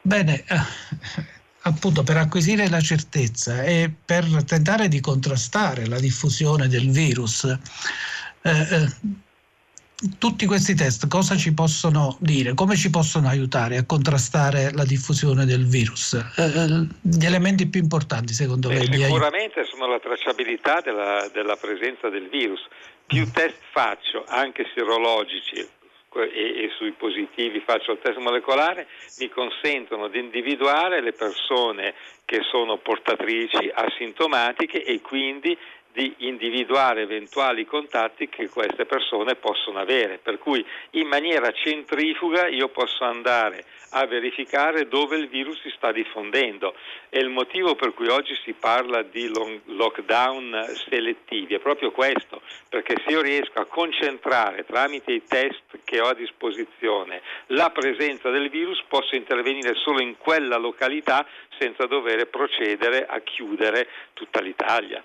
Bene, 0.00 0.44
appunto 1.68 2.02
per 2.02 2.16
acquisire 2.16 2.68
la 2.68 2.80
certezza 2.80 3.62
e 3.62 3.90
per 4.04 4.24
tentare 4.44 4.88
di 4.88 5.00
contrastare 5.00 5.86
la 5.86 5.98
diffusione 5.98 6.68
del 6.68 6.90
virus. 6.90 7.44
Eh, 8.42 8.50
eh, 8.50 8.86
tutti 10.16 10.46
questi 10.46 10.74
test 10.74 11.08
cosa 11.08 11.36
ci 11.36 11.52
possono 11.52 12.16
dire? 12.20 12.54
Come 12.54 12.76
ci 12.76 12.88
possono 12.88 13.28
aiutare 13.28 13.78
a 13.78 13.84
contrastare 13.84 14.72
la 14.72 14.84
diffusione 14.84 15.44
del 15.44 15.66
virus? 15.66 16.14
Eh, 16.14 16.44
eh 16.44 16.86
gli 17.00 17.24
elementi 17.24 17.66
più 17.66 17.80
importanti 17.80 18.32
secondo 18.32 18.68
lei? 18.68 18.86
Sicuramente 18.86 19.64
sono 19.64 19.88
la 19.88 19.98
tracciabilità 19.98 20.80
della, 20.80 21.28
della 21.32 21.56
presenza 21.56 22.08
del 22.08 22.28
virus. 22.28 22.60
Più 23.06 23.28
test 23.32 23.56
faccio, 23.72 24.24
anche 24.28 24.66
sierologici, 24.74 25.66
e, 26.14 26.64
e, 26.64 26.70
sui 26.76 26.92
positivi 26.92 27.60
faccio 27.60 27.92
il 27.92 27.98
test 28.00 28.18
molecolare, 28.18 28.86
mi 29.18 29.28
consentono 29.28 30.08
di 30.08 30.18
individuare 30.18 31.00
le 31.02 31.12
persone 31.12 31.94
che 32.24 32.40
sono 32.42 32.78
portatrici 32.78 33.70
asintomatiche 33.72 34.82
e 34.82 35.00
quindi 35.00 35.56
di 35.98 36.14
individuare 36.18 37.02
eventuali 37.02 37.66
contatti 37.66 38.28
che 38.28 38.48
queste 38.48 38.84
persone 38.84 39.34
possono 39.34 39.80
avere. 39.80 40.18
Per 40.22 40.38
cui 40.38 40.64
in 40.90 41.08
maniera 41.08 41.50
centrifuga 41.50 42.46
io 42.46 42.68
posso 42.68 43.02
andare 43.02 43.64
a 43.90 44.06
verificare 44.06 44.86
dove 44.86 45.16
il 45.16 45.26
virus 45.26 45.60
si 45.60 45.72
sta 45.74 45.90
diffondendo. 45.90 46.76
E 47.08 47.18
il 47.18 47.30
motivo 47.30 47.74
per 47.74 47.94
cui 47.94 48.06
oggi 48.06 48.32
si 48.44 48.52
parla 48.52 49.02
di 49.02 49.28
lockdown 49.64 50.66
selettivi 50.88 51.54
è 51.54 51.58
proprio 51.58 51.90
questo, 51.90 52.42
perché 52.68 52.94
se 53.04 53.10
io 53.10 53.20
riesco 53.20 53.58
a 53.58 53.64
concentrare 53.64 54.64
tramite 54.64 55.10
i 55.10 55.24
test 55.26 55.80
che 55.82 56.00
ho 56.00 56.06
a 56.06 56.14
disposizione 56.14 57.22
la 57.46 57.70
presenza 57.70 58.30
del 58.30 58.50
virus, 58.50 58.84
posso 58.86 59.16
intervenire 59.16 59.74
solo 59.74 60.00
in 60.00 60.16
quella 60.16 60.58
località 60.58 61.26
senza 61.58 61.86
dover 61.86 62.28
procedere 62.28 63.04
a 63.04 63.18
chiudere 63.18 63.88
tutta 64.12 64.40
l'Italia. 64.40 65.02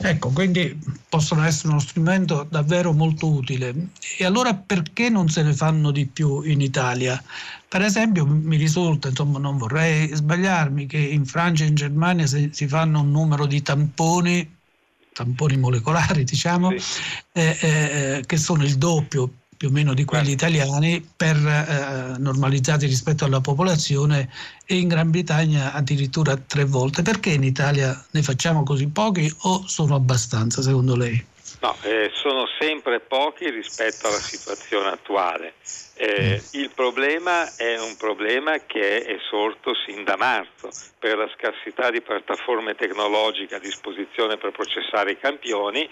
Ecco, 0.00 0.30
quindi 0.30 0.78
possono 1.08 1.44
essere 1.44 1.68
uno 1.68 1.80
strumento 1.80 2.46
davvero 2.48 2.92
molto 2.92 3.28
utile. 3.28 3.74
E 4.16 4.24
allora 4.24 4.54
perché 4.54 5.08
non 5.08 5.28
se 5.28 5.42
ne 5.42 5.52
fanno 5.52 5.90
di 5.90 6.06
più 6.06 6.42
in 6.42 6.60
Italia? 6.60 7.22
Per 7.66 7.82
esempio 7.82 8.24
mi 8.24 8.56
risulta, 8.56 9.08
insomma 9.08 9.38
non 9.38 9.58
vorrei 9.58 10.14
sbagliarmi, 10.14 10.86
che 10.86 10.98
in 10.98 11.26
Francia 11.26 11.64
e 11.64 11.68
in 11.68 11.74
Germania 11.74 12.26
si, 12.26 12.68
fanno 12.68 13.00
un 13.00 13.10
numero 13.10 13.44
di 13.46 13.60
tamponi, 13.60 14.56
tamponi 15.12 15.56
molecolari 15.56 16.24
diciamo, 16.24 16.78
sì. 16.78 17.00
eh, 17.32 17.58
eh, 17.60 18.22
che 18.24 18.36
sono 18.36 18.62
il 18.62 18.76
doppio 18.78 19.30
più 19.58 19.68
o 19.68 19.70
meno 19.72 19.92
di 19.92 20.04
quelli 20.04 20.30
italiani 20.30 21.06
per 21.16 21.36
eh, 21.36 22.16
normalizzati 22.18 22.86
rispetto 22.86 23.24
alla 23.24 23.40
popolazione 23.40 24.30
e 24.64 24.76
in 24.76 24.86
Gran 24.86 25.10
Bretagna 25.10 25.72
addirittura 25.72 26.36
tre 26.36 26.64
volte. 26.64 27.02
Perché 27.02 27.30
in 27.30 27.42
Italia 27.42 27.92
ne 28.12 28.22
facciamo 28.22 28.62
così 28.62 28.88
pochi 28.88 29.30
o 29.42 29.66
sono 29.66 29.96
abbastanza 29.96 30.62
secondo 30.62 30.94
lei? 30.94 31.22
No, 31.60 31.76
eh, 31.82 32.10
sono 32.14 32.44
sempre 32.60 33.00
pochi 33.00 33.50
rispetto 33.50 34.06
alla 34.06 34.20
situazione 34.20 34.90
attuale. 34.90 35.54
Eh, 35.94 36.40
il 36.52 36.70
problema 36.72 37.52
è 37.56 37.76
un 37.80 37.96
problema 37.96 38.58
che 38.64 39.02
è 39.02 39.16
sorto 39.28 39.72
sin 39.84 40.04
da 40.04 40.16
marzo 40.16 40.68
per 41.00 41.16
la 41.18 41.28
scarsità 41.36 41.90
di 41.90 42.00
piattaforme 42.00 42.76
tecnologiche 42.76 43.56
a 43.56 43.58
disposizione 43.58 44.36
per 44.36 44.52
processare 44.52 45.10
i 45.10 45.18
campioni 45.18 45.88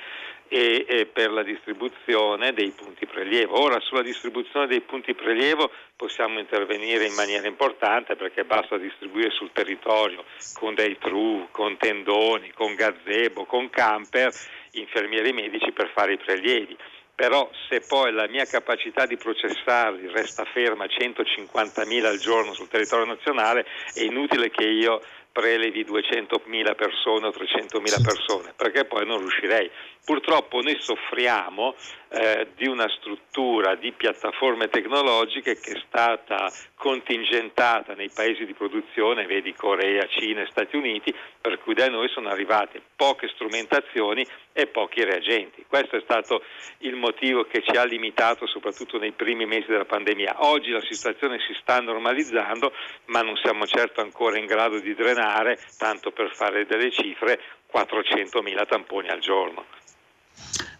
e, 0.48 0.84
e, 0.88 1.06
per 1.06 1.30
la 1.30 1.42
distribuzione 1.42 2.52
dei 2.52 2.70
punti 2.70 3.06
prelievo. 3.06 3.60
Ora 3.60 3.80
sulla 3.80 4.02
distribuzione 4.02 4.66
dei 4.66 4.80
punti 4.80 5.14
prelievo 5.14 5.70
possiamo 5.96 6.38
intervenire 6.38 7.06
in 7.06 7.14
maniera 7.14 7.46
importante 7.46 8.16
perché 8.16 8.44
basta 8.44 8.76
distribuire 8.76 9.30
sul 9.30 9.50
territorio 9.52 10.24
con 10.54 10.74
dei 10.74 10.96
tru, 10.98 11.48
con 11.50 11.76
tendoni, 11.76 12.52
con 12.52 12.74
gazebo, 12.74 13.44
con 13.44 13.70
camper, 13.70 14.32
infermieri 14.72 15.32
medici 15.32 15.72
per 15.72 15.90
fare 15.94 16.14
i 16.14 16.18
prelievi 16.18 16.76
però 17.16 17.48
se 17.70 17.80
poi 17.80 18.12
la 18.12 18.28
mia 18.28 18.44
capacità 18.44 19.06
di 19.06 19.16
processarli 19.16 20.06
resta 20.12 20.44
ferma 20.44 20.84
a 20.84 20.86
150.000 20.86 22.04
al 22.04 22.18
giorno 22.18 22.52
sul 22.52 22.68
territorio 22.68 23.06
nazionale 23.06 23.64
è 23.94 24.02
inutile 24.02 24.50
che 24.50 24.64
io 24.64 25.00
prelevi 25.32 25.84
200.000 25.84 26.74
persone 26.74 27.26
o 27.26 27.30
300.000 27.30 28.02
persone, 28.02 28.54
perché 28.56 28.86
poi 28.86 29.04
non 29.04 29.18
riuscirei. 29.18 29.70
Purtroppo 30.06 30.60
noi 30.60 30.76
soffriamo 30.78 31.74
eh, 32.10 32.50
di 32.54 32.68
una 32.68 32.88
struttura 32.88 33.74
di 33.74 33.90
piattaforme 33.90 34.68
tecnologiche 34.68 35.58
che 35.58 35.72
è 35.72 35.82
stata 35.84 36.48
contingentata 36.76 37.94
nei 37.94 38.08
paesi 38.14 38.46
di 38.46 38.54
produzione, 38.54 39.26
vedi 39.26 39.52
Corea, 39.52 40.06
Cina 40.06 40.42
e 40.42 40.46
Stati 40.48 40.76
Uniti, 40.76 41.12
per 41.40 41.58
cui 41.58 41.74
da 41.74 41.88
noi 41.88 42.08
sono 42.10 42.28
arrivate 42.28 42.80
poche 42.94 43.26
strumentazioni 43.34 44.24
e 44.52 44.68
pochi 44.68 45.02
reagenti. 45.02 45.64
Questo 45.66 45.96
è 45.96 46.00
stato 46.02 46.40
il 46.78 46.94
motivo 46.94 47.42
che 47.46 47.60
ci 47.62 47.76
ha 47.76 47.82
limitato 47.82 48.46
soprattutto 48.46 48.98
nei 48.98 49.10
primi 49.10 49.44
mesi 49.44 49.66
della 49.66 49.86
pandemia. 49.86 50.46
Oggi 50.46 50.70
la 50.70 50.86
situazione 50.88 51.40
si 51.40 51.52
sta 51.60 51.80
normalizzando, 51.80 52.72
ma 53.06 53.22
non 53.22 53.34
siamo 53.42 53.66
certo 53.66 54.02
ancora 54.02 54.38
in 54.38 54.46
grado 54.46 54.78
di 54.78 54.94
drenare, 54.94 55.58
tanto 55.78 56.12
per 56.12 56.32
fare 56.32 56.64
delle 56.64 56.92
cifre, 56.92 57.40
400.000 57.74 58.66
tamponi 58.68 59.08
al 59.08 59.18
giorno. 59.18 59.64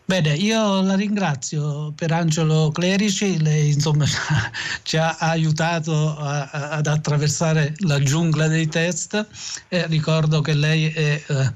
Bene, 0.09 0.35
io 0.35 0.83
la 0.83 0.95
ringrazio 0.95 1.93
per 1.97 2.13
Angelo 2.13 2.71
Clerici, 2.73 3.43
lei 3.43 3.73
insomma 3.73 4.05
ci 4.85 4.97
ha 4.97 5.17
aiutato 5.19 5.93
a, 6.17 6.49
a, 6.49 6.69
ad 6.71 6.87
attraversare 6.87 7.75
la 7.79 7.99
giungla 7.99 8.47
dei 8.47 8.69
test. 8.69 9.27
Eh, 9.69 9.85
ricordo 9.89 10.43
che 10.43 10.55
lei 10.55 10.93
è 10.93 11.21
eh, 11.27 11.53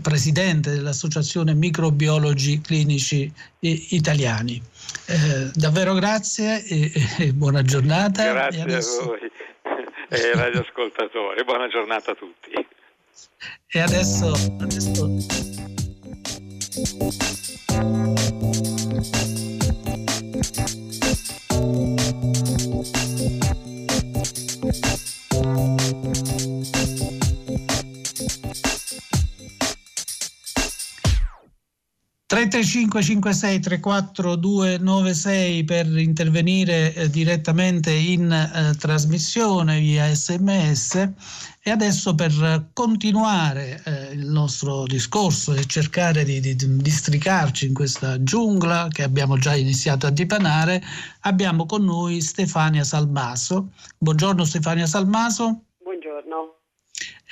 presidente 0.00 0.70
dell'Associazione 0.70 1.54
Microbiologi 1.54 2.60
Clinici 2.60 3.32
Italiani. 3.60 4.60
Eh, 5.06 5.50
davvero 5.54 5.94
grazie 5.94 6.60
e, 6.64 6.90
e, 7.18 7.32
buona 7.32 7.62
giornata. 7.62 8.24
Grazie 8.32 8.62
adesso... 8.62 9.00
a 9.00 9.04
voi 9.04 9.20
e 10.10 10.32
radioascoltatori, 10.34 11.44
buona 11.44 11.68
giornata 11.68 12.10
a 12.10 12.14
tutti. 12.16 12.50
E 13.68 13.78
adesso... 13.78 14.32
adesso... 14.58 15.06
335 32.62 33.02
56 33.02 33.60
34 33.60 34.36
296 34.36 35.64
per 35.64 35.98
intervenire 35.98 36.94
eh, 36.94 37.10
direttamente 37.10 37.90
in 37.90 38.30
eh, 38.30 38.74
trasmissione 38.78 39.80
via 39.80 40.14
sms 40.14 41.10
e 41.60 41.70
adesso 41.70 42.14
per 42.14 42.68
continuare 42.72 43.82
eh, 43.84 44.12
il 44.12 44.26
nostro 44.26 44.84
discorso 44.84 45.54
e 45.54 45.66
cercare 45.66 46.22
di, 46.22 46.38
di, 46.38 46.54
di 46.54 46.76
districarci 46.76 47.66
in 47.66 47.74
questa 47.74 48.22
giungla 48.22 48.86
che 48.90 49.02
abbiamo 49.02 49.36
già 49.38 49.56
iniziato 49.56 50.06
a 50.06 50.10
dipanare 50.10 50.80
abbiamo 51.22 51.66
con 51.66 51.84
noi 51.84 52.20
Stefania 52.20 52.84
Salmaso. 52.84 53.70
Buongiorno 53.98 54.44
Stefania 54.44 54.86
Salmaso 54.86 55.62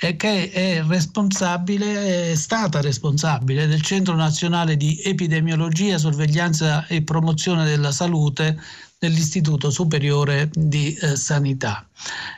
che 0.01 0.49
è 0.49 0.83
responsabile, 0.83 2.31
è 2.31 2.35
stata 2.35 2.81
responsabile 2.81 3.67
del 3.67 3.83
Centro 3.83 4.15
Nazionale 4.15 4.75
di 4.75 4.99
Epidemiologia, 5.03 5.99
Sorveglianza 5.99 6.87
e 6.87 7.03
Promozione 7.03 7.65
della 7.65 7.91
Salute 7.91 8.59
dell'Istituto 8.97 9.69
Superiore 9.69 10.49
di 10.53 10.95
eh, 10.95 11.15
Sanità. 11.15 11.87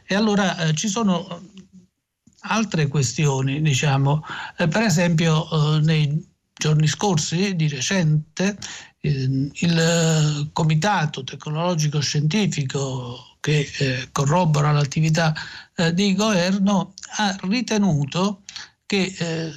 E 0.05 0.13
allora 0.13 0.58
eh, 0.58 0.74
ci 0.74 0.89
sono 0.89 1.41
altre 2.41 2.88
questioni, 2.88 3.62
diciamo, 3.62 4.25
eh, 4.58 4.67
per 4.67 4.82
esempio 4.82 5.48
eh, 5.50 5.79
nei 5.79 6.32
giorni 6.53 6.88
scorsi, 6.88 7.55
di 7.55 7.70
recente, 7.70 8.58
il 9.00 9.51
eh, 9.53 10.50
Comitato 10.51 11.24
Tecnologico 11.24 12.00
Scientifico 12.00 13.38
che 13.41 13.70
eh, 13.79 14.08
corrobora 14.13 14.72
l'attività 14.72 15.34
eh, 15.75 15.93
di 15.93 16.15
governo, 16.15 16.92
ha 17.15 17.36
ritenuto 17.41 18.41
che 18.86 19.13
eh, 19.17 19.51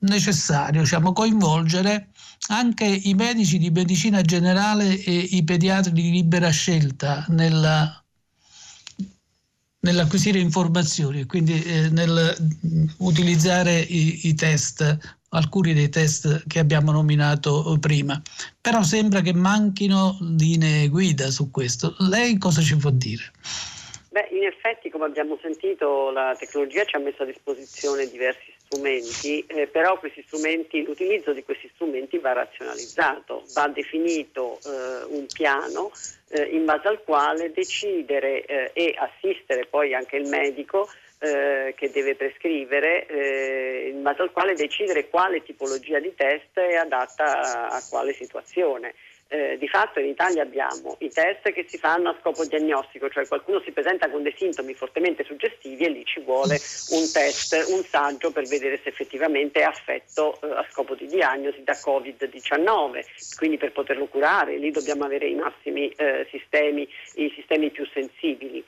necessario 0.00 0.82
diciamo, 0.82 1.12
coinvolgere 1.12 2.08
anche 2.48 2.84
i 2.84 3.14
medici 3.14 3.58
di 3.58 3.70
medicina 3.70 4.20
generale 4.20 5.02
e 5.02 5.14
i 5.14 5.42
pediatri 5.44 5.92
di 5.92 6.10
libera 6.10 6.50
scelta 6.50 7.24
nella, 7.28 8.04
nell'acquisire 9.80 10.38
informazioni, 10.38 11.24
quindi 11.24 11.62
eh, 11.62 11.88
nel 11.88 12.36
utilizzare 12.98 13.80
i, 13.80 14.28
i 14.28 14.34
test 14.34 14.98
alcuni 15.30 15.74
dei 15.74 15.88
test 15.88 16.44
che 16.46 16.58
abbiamo 16.60 16.92
nominato 16.92 17.76
prima, 17.80 18.20
però 18.60 18.82
sembra 18.82 19.20
che 19.20 19.32
manchino 19.32 20.16
linee 20.20 20.88
guida 20.88 21.30
su 21.30 21.50
questo. 21.50 21.96
Lei 21.98 22.38
cosa 22.38 22.62
ci 22.62 22.76
può 22.76 22.90
dire? 22.90 23.32
Beh, 24.14 24.28
in 24.30 24.44
effetti, 24.44 24.90
come 24.90 25.06
abbiamo 25.06 25.36
sentito, 25.42 26.12
la 26.12 26.36
tecnologia 26.38 26.84
ci 26.84 26.94
ha 26.94 27.00
messo 27.00 27.24
a 27.24 27.26
disposizione 27.26 28.08
diversi 28.08 28.54
strumenti, 28.58 29.44
eh, 29.44 29.66
però 29.66 29.98
strumenti, 30.26 30.84
l'utilizzo 30.84 31.32
di 31.32 31.42
questi 31.42 31.68
strumenti 31.74 32.18
va 32.18 32.32
razionalizzato, 32.32 33.42
va 33.54 33.66
definito 33.66 34.60
eh, 34.64 35.16
un 35.16 35.26
piano 35.26 35.90
eh, 36.28 36.42
in 36.42 36.64
base 36.64 36.86
al 36.86 37.02
quale 37.02 37.50
decidere 37.50 38.44
eh, 38.44 38.70
e 38.72 38.94
assistere 38.96 39.66
poi 39.66 39.94
anche 39.94 40.14
il 40.14 40.28
medico 40.28 40.88
eh, 41.18 41.74
che 41.76 41.90
deve 41.90 42.14
prescrivere, 42.14 43.06
eh, 43.06 43.90
in 43.92 44.00
base 44.00 44.22
al 44.22 44.30
quale 44.30 44.54
decidere 44.54 45.08
quale 45.08 45.42
tipologia 45.42 45.98
di 45.98 46.14
test 46.14 46.56
è 46.56 46.76
adatta 46.76 47.40
a, 47.40 47.66
a 47.66 47.82
quale 47.90 48.12
situazione. 48.12 48.94
Eh, 49.28 49.56
di 49.58 49.68
fatto 49.68 50.00
in 50.00 50.06
Italia 50.06 50.42
abbiamo 50.42 50.96
i 51.00 51.08
test 51.08 51.50
che 51.52 51.64
si 51.66 51.78
fanno 51.78 52.10
a 52.10 52.16
scopo 52.20 52.44
diagnostico, 52.44 53.08
cioè 53.08 53.26
qualcuno 53.26 53.60
si 53.60 53.72
presenta 53.72 54.10
con 54.10 54.22
dei 54.22 54.34
sintomi 54.36 54.74
fortemente 54.74 55.24
suggestivi 55.24 55.84
e 55.84 55.88
lì 55.88 56.04
ci 56.04 56.20
vuole 56.20 56.60
un 56.90 57.10
test, 57.10 57.64
un 57.68 57.82
saggio 57.84 58.30
per 58.32 58.46
vedere 58.46 58.78
se 58.82 58.90
effettivamente 58.90 59.60
è 59.60 59.64
affetto 59.64 60.38
eh, 60.42 60.50
a 60.50 60.66
scopo 60.70 60.94
di 60.94 61.06
diagnosi 61.06 61.62
da 61.64 61.72
Covid-19, 61.72 63.36
quindi 63.36 63.56
per 63.56 63.72
poterlo 63.72 64.06
curare 64.06 64.58
lì 64.58 64.70
dobbiamo 64.70 65.04
avere 65.04 65.26
i 65.26 65.34
massimi 65.34 65.88
eh, 65.88 66.26
sistemi, 66.30 66.86
i 67.14 67.32
sistemi 67.34 67.70
più 67.70 67.86
sensibili. 67.86 68.62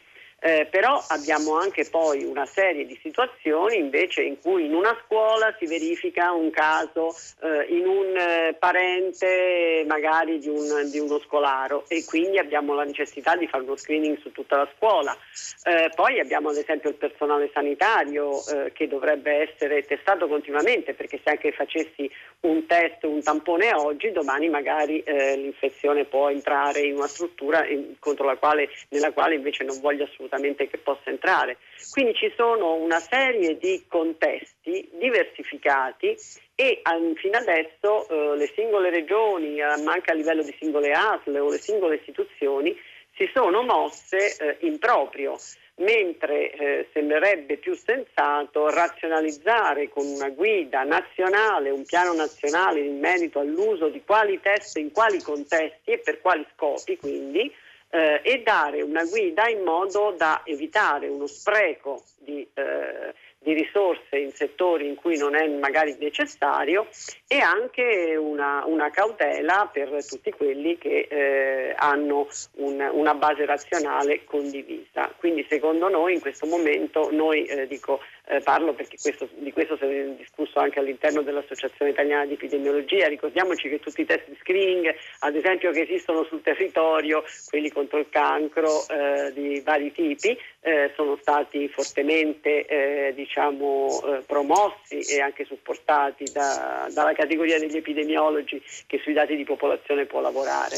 Eh, 0.46 0.68
però 0.70 1.02
abbiamo 1.08 1.58
anche 1.58 1.88
poi 1.90 2.22
una 2.22 2.46
serie 2.46 2.86
di 2.86 2.96
situazioni 3.02 3.78
invece 3.78 4.22
in 4.22 4.38
cui 4.40 4.66
in 4.66 4.74
una 4.74 4.96
scuola 5.04 5.52
si 5.58 5.66
verifica 5.66 6.30
un 6.30 6.50
caso 6.50 7.12
eh, 7.42 7.66
in 7.74 7.84
un 7.84 8.16
eh, 8.16 8.54
parente 8.56 9.84
magari 9.88 10.38
di, 10.38 10.48
un, 10.48 10.88
di, 10.88 11.00
uno 11.00 11.18
scolaro 11.18 11.84
e 11.88 12.04
quindi 12.04 12.38
abbiamo 12.38 12.74
la 12.74 12.84
necessità 12.84 13.34
di 13.34 13.48
fare 13.48 13.64
uno 13.64 13.74
screening 13.74 14.20
su 14.20 14.30
tutta 14.30 14.58
la 14.58 14.68
scuola. 14.76 15.16
Eh, 15.64 15.90
poi 15.96 16.20
abbiamo 16.20 16.50
ad 16.50 16.58
esempio 16.58 16.90
il 16.90 16.96
personale 16.96 17.50
sanitario 17.52 18.38
eh, 18.46 18.70
che 18.72 18.86
dovrebbe 18.86 19.50
essere 19.50 19.82
testato 19.82 20.28
continuamente 20.28 20.94
perché 20.94 21.20
se 21.24 21.30
anche 21.30 21.50
facessi 21.50 22.08
un 22.42 22.66
test, 22.66 23.02
un 23.02 23.20
tampone 23.20 23.74
oggi, 23.74 24.12
domani 24.12 24.48
magari 24.48 25.00
eh, 25.00 25.36
l'infezione 25.38 26.04
può 26.04 26.30
entrare 26.30 26.82
in 26.82 26.94
una 26.94 27.08
struttura 27.08 27.66
in, 27.66 27.96
la 28.18 28.36
quale, 28.36 28.68
nella 28.90 29.10
quale 29.10 29.34
invece 29.34 29.64
non 29.64 29.80
voglio 29.80 30.04
assolutamente 30.04 30.34
assolutamente 30.36 30.68
che 30.68 30.78
possa 30.78 31.10
entrare. 31.10 31.58
Quindi 31.90 32.14
ci 32.14 32.32
sono 32.36 32.74
una 32.74 33.00
serie 33.00 33.56
di 33.58 33.84
contesti 33.88 34.88
diversificati 34.92 36.16
e 36.54 36.82
fino 37.16 37.36
adesso 37.36 38.08
eh, 38.08 38.36
le 38.36 38.52
singole 38.54 38.90
regioni, 38.90 39.58
eh, 39.58 39.82
ma 39.82 39.92
anche 39.92 40.12
a 40.12 40.14
livello 40.14 40.42
di 40.42 40.54
singole 40.58 40.92
ASL 40.92 41.36
o 41.36 41.50
le 41.50 41.58
singole 41.58 41.96
istituzioni, 41.96 42.76
si 43.16 43.28
sono 43.32 43.62
mosse 43.62 44.36
eh, 44.36 44.56
in 44.60 44.78
proprio, 44.78 45.36
mentre 45.76 46.50
eh, 46.50 46.88
sembrerebbe 46.92 47.56
più 47.56 47.74
sensato 47.74 48.68
razionalizzare 48.68 49.88
con 49.88 50.04
una 50.06 50.28
guida 50.30 50.82
nazionale, 50.84 51.70
un 51.70 51.84
piano 51.84 52.12
nazionale 52.14 52.80
in 52.80 52.98
merito 52.98 53.38
all'uso 53.40 53.88
di 53.88 54.02
quali 54.04 54.38
test 54.40 54.76
in 54.76 54.92
quali 54.92 55.22
contesti 55.22 55.92
e 55.92 55.98
per 55.98 56.20
quali 56.20 56.46
scopi, 56.54 56.96
quindi 56.96 57.50
eh, 57.96 58.20
e 58.22 58.42
dare 58.42 58.82
una 58.82 59.04
guida 59.04 59.48
in 59.48 59.62
modo 59.62 60.14
da 60.16 60.42
evitare 60.44 61.08
uno 61.08 61.26
spreco 61.26 62.02
di, 62.18 62.46
eh, 62.52 63.14
di, 63.38 63.54
risorse 63.54 64.18
in 64.18 64.32
settori 64.32 64.86
in 64.86 64.96
cui 64.96 65.16
non 65.16 65.34
è 65.34 65.48
magari 65.48 65.96
necessario 65.98 66.88
e 67.26 67.38
anche 67.38 68.14
una, 68.16 68.64
una 68.66 68.90
cautela 68.90 69.70
per 69.72 70.04
tutti 70.06 70.30
quelli 70.32 70.76
che 70.76 71.06
eh, 71.08 71.74
hanno 71.76 72.28
un, 72.56 72.86
una 72.92 73.14
base 73.14 73.46
razionale 73.46 74.24
condivisa. 74.24 75.10
Quindi 75.16 75.46
secondo 75.48 75.88
noi 75.88 76.14
in 76.14 76.20
questo 76.20 76.44
momento 76.44 77.08
noi 77.10 77.46
eh, 77.46 77.66
dico, 77.66 78.00
eh, 78.28 78.40
parlo 78.40 78.74
perché 78.74 78.96
questo, 79.00 79.28
di 79.36 79.52
questo 79.52 79.76
si 79.76 79.84
è 79.84 80.04
discusso 80.16 80.58
anche 80.58 80.80
all'interno 80.80 81.22
dell'Associazione 81.22 81.92
Italiana 81.92 82.26
di 82.26 82.34
Epidemiologia, 82.34 83.06
ricordiamoci 83.06 83.68
che 83.68 83.78
tutti 83.78 84.00
i 84.00 84.04
test 84.04 84.28
di 84.28 84.36
screening, 84.40 84.92
ad 85.20 85.36
esempio 85.36 85.70
che 85.70 85.82
esistono 85.82 86.24
sul 86.24 86.42
territorio, 86.42 87.22
quelli 87.48 87.70
contro 87.70 87.98
il 87.98 88.08
cancro 88.10 88.86
eh, 88.88 89.32
di 89.32 89.60
vari 89.60 89.92
tipi, 89.92 90.36
eh, 90.60 90.92
sono 90.96 91.16
stati 91.20 91.68
fortemente 91.68 92.66
eh, 92.66 93.12
diciamo, 93.14 94.02
eh, 94.02 94.22
promossi 94.26 94.98
e 95.14 95.20
anche 95.20 95.44
supportati 95.44 96.24
da, 96.32 96.88
dalla 96.92 97.12
categoria 97.12 97.60
degli 97.60 97.76
epidemiologi 97.76 98.60
che 98.86 98.98
sui 98.98 99.12
dati 99.12 99.36
di 99.36 99.44
popolazione 99.44 100.06
può 100.06 100.20
lavorare. 100.20 100.76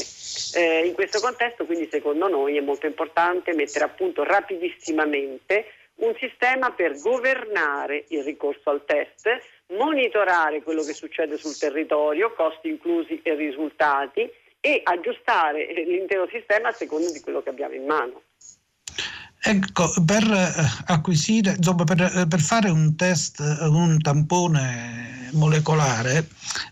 Eh, 0.55 0.85
in 0.85 0.93
questo 0.93 1.19
contesto 1.19 1.65
quindi 1.65 1.87
secondo 1.89 2.27
noi 2.27 2.57
è 2.57 2.61
molto 2.61 2.85
importante 2.85 3.53
mettere 3.53 3.85
a 3.85 3.89
punto 3.89 4.23
rapidissimamente 4.23 5.65
un 5.99 6.15
sistema 6.17 6.71
per 6.71 6.99
governare 6.99 8.05
il 8.09 8.23
ricorso 8.23 8.69
al 8.69 8.83
test, 8.85 9.27
monitorare 9.77 10.61
quello 10.61 10.83
che 10.83 10.93
succede 10.93 11.37
sul 11.37 11.57
territorio, 11.57 12.33
costi 12.33 12.69
inclusi 12.69 13.19
e 13.23 13.35
risultati 13.35 14.29
e 14.61 14.81
aggiustare 14.83 15.71
l'intero 15.73 16.27
sistema 16.27 16.69
a 16.69 16.73
seconda 16.73 17.11
di 17.11 17.21
quello 17.21 17.41
che 17.41 17.49
abbiamo 17.49 17.75
in 17.75 17.85
mano. 17.85 18.21
Ecco, 19.41 19.93
per 20.05 20.23
eh, 20.23 20.69
acquisire, 20.87 21.55
insomma, 21.55 21.85
per, 21.85 22.01
eh, 22.01 22.27
per, 22.27 22.41
fare 22.41 22.69
un 22.69 22.95
test, 22.97 23.39
eh, 23.39 23.67
un 23.67 23.97
tampone 24.01 25.29
molecolare, 25.31 26.27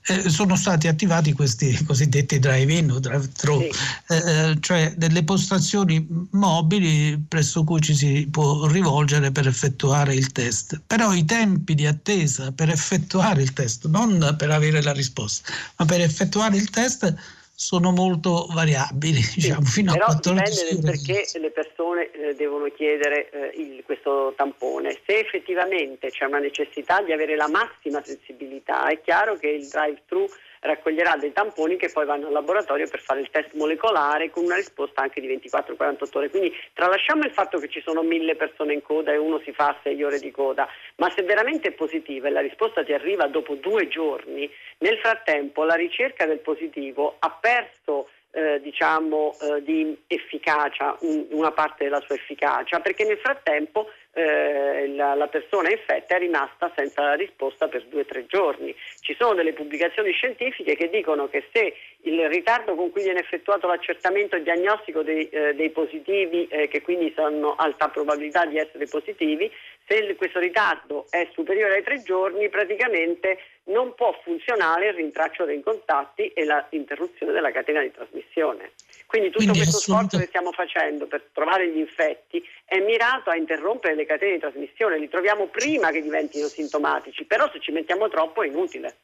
eh, 0.08 0.30
sono 0.30 0.56
stati 0.58 0.88
attivati 0.88 1.32
questi 1.32 1.82
cosiddetti 1.86 2.40
drive-in 2.40 2.92
o 2.92 3.00
drive-thru, 3.00 3.62
sì. 3.62 4.14
eh, 4.14 4.58
cioè 4.60 4.94
delle 4.98 5.24
postazioni 5.24 6.06
mobili 6.32 7.18
presso 7.26 7.64
cui 7.64 7.80
ci 7.80 7.96
si 7.96 8.28
può 8.30 8.68
rivolgere 8.68 9.32
per 9.32 9.48
effettuare 9.48 10.14
il 10.14 10.34
test. 10.34 10.82
Però 10.86 11.14
i 11.14 11.24
tempi 11.24 11.74
di 11.74 11.86
attesa 11.86 12.52
per 12.52 12.70
effettuare 12.70 13.44
il 13.44 13.54
test, 13.54 13.88
non 13.88 14.36
per 14.38 14.52
avere 14.52 14.82
la 14.82 14.92
risposta, 14.92 15.54
ma 15.78 15.86
per 15.86 16.02
effettuare 16.02 16.58
il 16.58 16.70
test 16.70 17.16
sono 17.60 17.90
molto 17.92 18.46
variabili, 18.54 19.20
diciamo, 19.34 19.66
sì, 19.66 19.72
fino 19.72 19.94
però 19.94 20.06
a 20.06 20.14
14 20.14 20.76
dipende 20.76 20.92
perché 20.92 21.40
le 21.40 21.50
persone 21.50 22.12
eh, 22.12 22.36
devono 22.36 22.70
chiedere 22.70 23.32
eh, 23.32 23.60
il, 23.60 23.82
questo 23.84 24.34
tampone. 24.38 25.00
Se 25.08 25.18
effettivamente 25.18 26.12
c'è 26.12 26.26
una 26.26 26.38
necessità 26.38 27.02
di 27.02 27.12
avere 27.12 27.36
la 27.36 27.50
massima 27.50 28.04
sensibilità, 28.04 28.88
è 28.90 29.02
chiaro 29.02 29.38
che 29.38 29.48
il 29.48 29.68
drive-thru 29.68 30.28
raccoglierà 30.68 31.16
dei 31.16 31.32
tamponi 31.32 31.78
che 31.78 31.90
poi 31.90 32.06
vanno 32.06 32.28
al 32.28 32.34
laboratorio 32.34 32.88
per 32.88 33.00
fare 33.00 33.22
il 33.22 33.30
test 33.32 33.54
molecolare 33.54 34.30
con 34.30 34.44
una 34.44 34.56
risposta 34.56 35.02
anche 35.02 35.22
di 35.22 35.28
24-48 35.28 36.18
ore. 36.18 36.30
Quindi 36.30 36.54
tralasciamo 36.74 37.24
il 37.24 37.32
fatto 37.32 37.58
che 37.58 37.70
ci 37.70 37.82
sono 37.82 38.04
mille 38.04 38.36
persone 38.36 38.74
in 38.74 38.82
coda 38.82 39.12
e 39.12 39.18
uno 39.18 39.40
si 39.44 39.52
fa 39.52 39.76
sei 39.84 40.04
ore 40.04 40.20
di 40.20 40.32
coda, 40.32 40.68
ma 40.98 41.10
se 41.12 41.24
veramente 41.24 41.70
è 41.70 41.72
positiva 41.72 42.28
e 42.28 42.32
la 42.32 42.42
risposta 42.42 42.84
ti 42.84 42.94
arriva 42.94 43.28
dopo 43.28 43.56
due 43.56 43.88
giorni, 43.88 44.50
nel 44.80 44.98
frattempo 45.00 45.64
la 45.64 45.76
ricerca 45.76 46.26
del 46.26 46.40
positivo 46.40 47.16
ha 47.20 47.32
perso 47.32 48.10
eh, 48.32 48.60
diciamo, 48.62 49.36
eh, 49.42 49.64
di 49.64 49.98
efficacia, 50.06 50.96
un, 51.02 51.26
una 51.32 51.52
parte 51.52 51.86
della 51.86 52.02
sua 52.02 52.16
efficacia, 52.16 52.80
perché 52.80 53.04
nel 53.04 53.18
frattempo 53.18 53.90
eh, 54.18 54.88
la, 54.96 55.14
la, 55.14 55.28
persona 55.28 55.70
infetta 55.70 56.16
è 56.16 56.18
rimasta 56.18 56.72
senza 56.76 57.14
risposta 57.14 57.68
per 57.68 57.84
due 57.86 58.02
o 58.02 58.06
tre 58.06 58.26
giorni. 58.26 58.76
Ci 59.00 59.16
sono 59.18 59.36
delle 59.36 59.54
pubblicazioni 59.54 60.12
scientifiche 60.12 60.76
che 60.76 60.90
dicono 60.90 61.30
che 61.30 61.46
se 61.54 61.76
il 62.02 62.28
ritardo 62.28 62.74
con 62.74 62.90
cui 62.92 63.04
viene 63.04 63.20
effettuato 63.20 63.68
l'accertamento 63.68 64.40
diagnostico 64.40 65.04
dei, 65.04 65.30
eh, 65.30 65.54
dei 65.54 65.70
positivi, 65.70 66.48
eh, 66.48 66.68
che 66.68 66.82
quindi 66.82 67.14
hanno 67.18 67.54
alta 67.56 67.90
probabilità 67.90 68.46
di 68.46 68.58
essere 68.58 68.88
positivi, 68.88 69.52
se 69.86 70.16
questo 70.16 70.40
ritardo 70.40 71.06
è 71.12 71.28
superiore 71.34 71.76
ai 71.76 71.84
tre 71.84 72.02
giorni, 72.02 72.50
praticamente 72.50 73.38
non 73.68 73.94
può 73.96 74.18
funzionare 74.24 74.88
il 74.88 74.94
rintraccio 74.94 75.46
dei 75.46 75.62
contatti 75.62 76.28
e 76.30 76.46
l'interruzione 76.46 77.32
della 77.32 77.52
catena 77.52 77.82
di 77.82 77.92
trasmissione. 77.92 78.72
Quindi 79.06 79.30
tutto 79.30 79.44
Quindi 79.46 79.60
questo 79.60 79.80
sforzo 79.80 80.18
che 80.18 80.26
stiamo 80.26 80.52
facendo 80.52 81.08
per 81.08 81.30
trovare 81.32 81.70
gli 81.70 81.78
infetti 81.78 82.44
è 82.66 82.80
mirato 82.80 83.30
a 83.30 83.36
interrompere 83.36 83.96
le 83.96 84.06
catene 84.06 84.34
di 84.34 84.40
trasmissione, 84.40 85.00
li 85.00 85.10
troviamo 85.10 85.48
prima 85.48 85.92
che 85.92 86.02
diventino 86.02 86.48
sintomatici, 86.48 87.24
però 87.24 87.50
se 87.52 87.60
ci 87.62 87.72
mettiamo 87.72 88.10
troppo 88.10 88.44
è 88.44 88.48
inutile. 88.48 88.98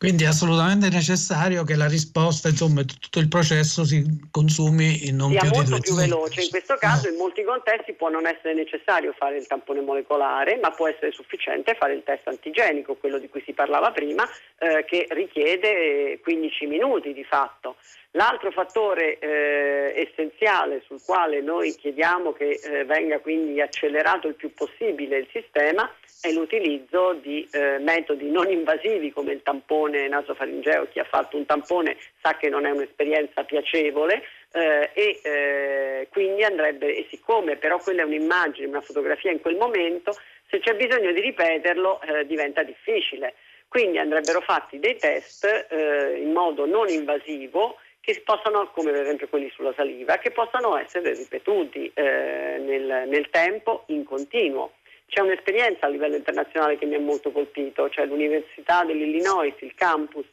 Quindi 0.00 0.24
è 0.24 0.28
assolutamente 0.28 0.88
necessario 0.88 1.62
che 1.62 1.76
la 1.76 1.86
risposta, 1.86 2.48
insomma, 2.48 2.82
tutto 2.84 3.18
il 3.18 3.28
processo 3.28 3.84
si 3.84 4.02
consumi 4.30 5.06
in 5.06 5.16
non 5.16 5.30
sia 5.30 5.40
più 5.40 5.50
molto 5.50 5.74
di 5.74 5.80
più 5.82 5.94
veloce. 5.94 6.40
In 6.40 6.48
questo 6.48 6.76
caso, 6.78 7.08
no. 7.08 7.12
in 7.12 7.18
molti 7.18 7.44
contesti 7.44 7.92
può 7.92 8.08
non 8.08 8.26
essere 8.26 8.54
necessario 8.54 9.12
fare 9.12 9.36
il 9.36 9.46
tampone 9.46 9.82
molecolare, 9.82 10.56
ma 10.56 10.70
può 10.70 10.88
essere 10.88 11.12
sufficiente 11.12 11.76
fare 11.78 11.92
il 11.92 12.02
test 12.02 12.26
antigenico, 12.28 12.94
quello 12.94 13.18
di 13.18 13.28
cui 13.28 13.42
si 13.44 13.52
parlava 13.52 13.90
prima, 13.90 14.26
eh, 14.56 14.86
che 14.86 15.06
richiede 15.10 16.18
15 16.22 16.64
minuti 16.64 17.12
di 17.12 17.24
fatto. 17.24 17.76
L'altro 18.12 18.50
fattore 18.52 19.18
eh, 19.18 20.08
essenziale 20.08 20.82
sul 20.86 21.02
quale 21.04 21.42
noi 21.42 21.74
chiediamo 21.76 22.32
che 22.32 22.52
eh, 22.52 22.84
venga 22.86 23.20
quindi 23.20 23.60
accelerato 23.60 24.28
il 24.28 24.34
più 24.34 24.54
possibile 24.54 25.18
il 25.18 25.28
sistema 25.30 25.86
è 26.20 26.30
l'utilizzo 26.32 27.14
di 27.14 27.48
eh, 27.50 27.78
metodi 27.78 28.30
non 28.30 28.50
invasivi 28.50 29.10
come 29.10 29.32
il 29.32 29.42
tampone 29.42 30.08
nasofaringeo. 30.08 30.88
Chi 30.90 30.98
ha 30.98 31.04
fatto 31.04 31.36
un 31.36 31.46
tampone 31.46 31.96
sa 32.20 32.36
che 32.36 32.48
non 32.48 32.66
è 32.66 32.70
un'esperienza 32.70 33.44
piacevole 33.44 34.22
eh, 34.52 34.90
e 34.92 35.20
eh, 35.22 36.08
quindi 36.10 36.42
andrebbe, 36.42 36.94
e 36.94 37.06
siccome 37.08 37.56
però 37.56 37.78
quella 37.78 38.02
è 38.02 38.04
un'immagine, 38.04 38.66
una 38.66 38.80
fotografia 38.80 39.30
in 39.30 39.40
quel 39.40 39.56
momento, 39.56 40.12
se 40.48 40.60
c'è 40.60 40.74
bisogno 40.74 41.12
di 41.12 41.20
ripeterlo 41.20 42.00
eh, 42.02 42.26
diventa 42.26 42.62
difficile. 42.62 43.34
Quindi 43.68 43.98
andrebbero 43.98 44.40
fatti 44.40 44.80
dei 44.80 44.96
test 44.96 45.46
in 45.70 46.32
modo 46.32 46.66
non 46.66 46.88
invasivo 46.88 47.76
che 48.00 48.22
possano, 48.24 48.70
come 48.72 48.90
per 48.90 49.02
esempio 49.02 49.28
quelli 49.28 49.50
sulla 49.50 49.72
saliva, 49.76 50.16
che 50.16 50.30
possano 50.30 50.76
essere 50.78 51.14
ripetuti 51.14 51.90
eh, 51.94 52.56
nel, 52.58 53.08
nel, 53.08 53.28
tempo 53.30 53.84
in 53.88 54.04
continuo. 54.04 54.72
C'è 55.10 55.22
un'esperienza 55.22 55.86
a 55.86 55.88
livello 55.88 56.14
internazionale 56.14 56.78
che 56.78 56.86
mi 56.86 56.94
ha 56.94 57.00
molto 57.00 57.32
colpito, 57.32 57.90
cioè 57.90 58.06
l'Università 58.06 58.84
dell'Illinois, 58.84 59.54
il 59.58 59.74
campus 59.74 60.28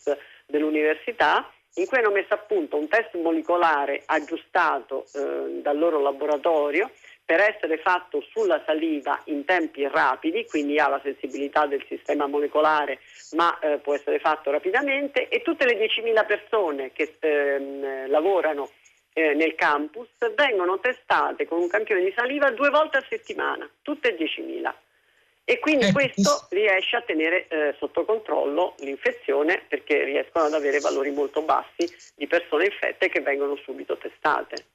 dell'università, 0.46 1.52
in 1.78 1.88
cui 1.88 1.98
hanno 1.98 2.12
messo 2.12 2.36
a 2.36 2.38
punto 2.38 2.78
un 2.78 2.88
test 2.88 3.16
molecolare 3.16 4.04
aggiustato 4.06 5.06
eh, 5.14 5.62
dal 5.62 5.78
loro 5.80 6.00
laboratorio 6.00 6.92
per 7.26 7.40
essere 7.40 7.80
fatto 7.80 8.24
sulla 8.32 8.62
saliva 8.66 9.20
in 9.26 9.46
tempi 9.46 9.88
rapidi, 9.88 10.46
quindi 10.46 10.78
ha 10.78 10.88
la 10.88 11.02
sensibilità 11.04 11.66
del 11.66 11.84
sistema 11.88 12.28
molecolare, 12.28 13.00
ma 13.32 13.58
eh, 13.60 13.80
può 13.80 13.96
essere 13.96 14.20
fatto 14.20 14.52
rapidamente 14.52 15.28
e 15.28 15.42
tutte 15.42 15.66
le 15.66 15.74
10.000 15.74 16.26
persone 16.26 16.92
che 16.94 17.16
ehm, 17.20 18.10
lavorano 18.10 18.70
eh, 19.18 19.34
nel 19.34 19.56
campus 19.56 20.10
vengono 20.36 20.80
testate 20.80 21.48
con 21.48 21.60
un 21.60 21.68
campione 21.68 22.04
di 22.04 22.14
saliva 22.16 22.52
due 22.52 22.70
volte 22.70 22.98
a 22.98 23.06
settimana, 23.10 23.68
tutte 23.82 24.16
10.000. 24.16 24.72
E 25.44 25.58
quindi 25.58 25.88
eh, 25.88 25.92
questo 25.92 26.46
riesce 26.52 26.98
a 26.98 27.02
tenere 27.02 27.48
eh, 27.48 27.76
sotto 27.80 28.06
controllo 28.06 28.76
l'infezione 28.80 29.64
perché 29.68 30.04
riescono 30.04 30.46
ad 30.46 30.54
avere 30.54 30.80
valori 30.80 31.10
molto 31.10 31.42
bassi 31.42 31.92
di 32.16 32.28
persone 32.28 32.66
infette 32.66 33.10
che 33.10 33.22
vengono 33.22 33.56
subito 33.56 33.98
testate. 33.98 34.66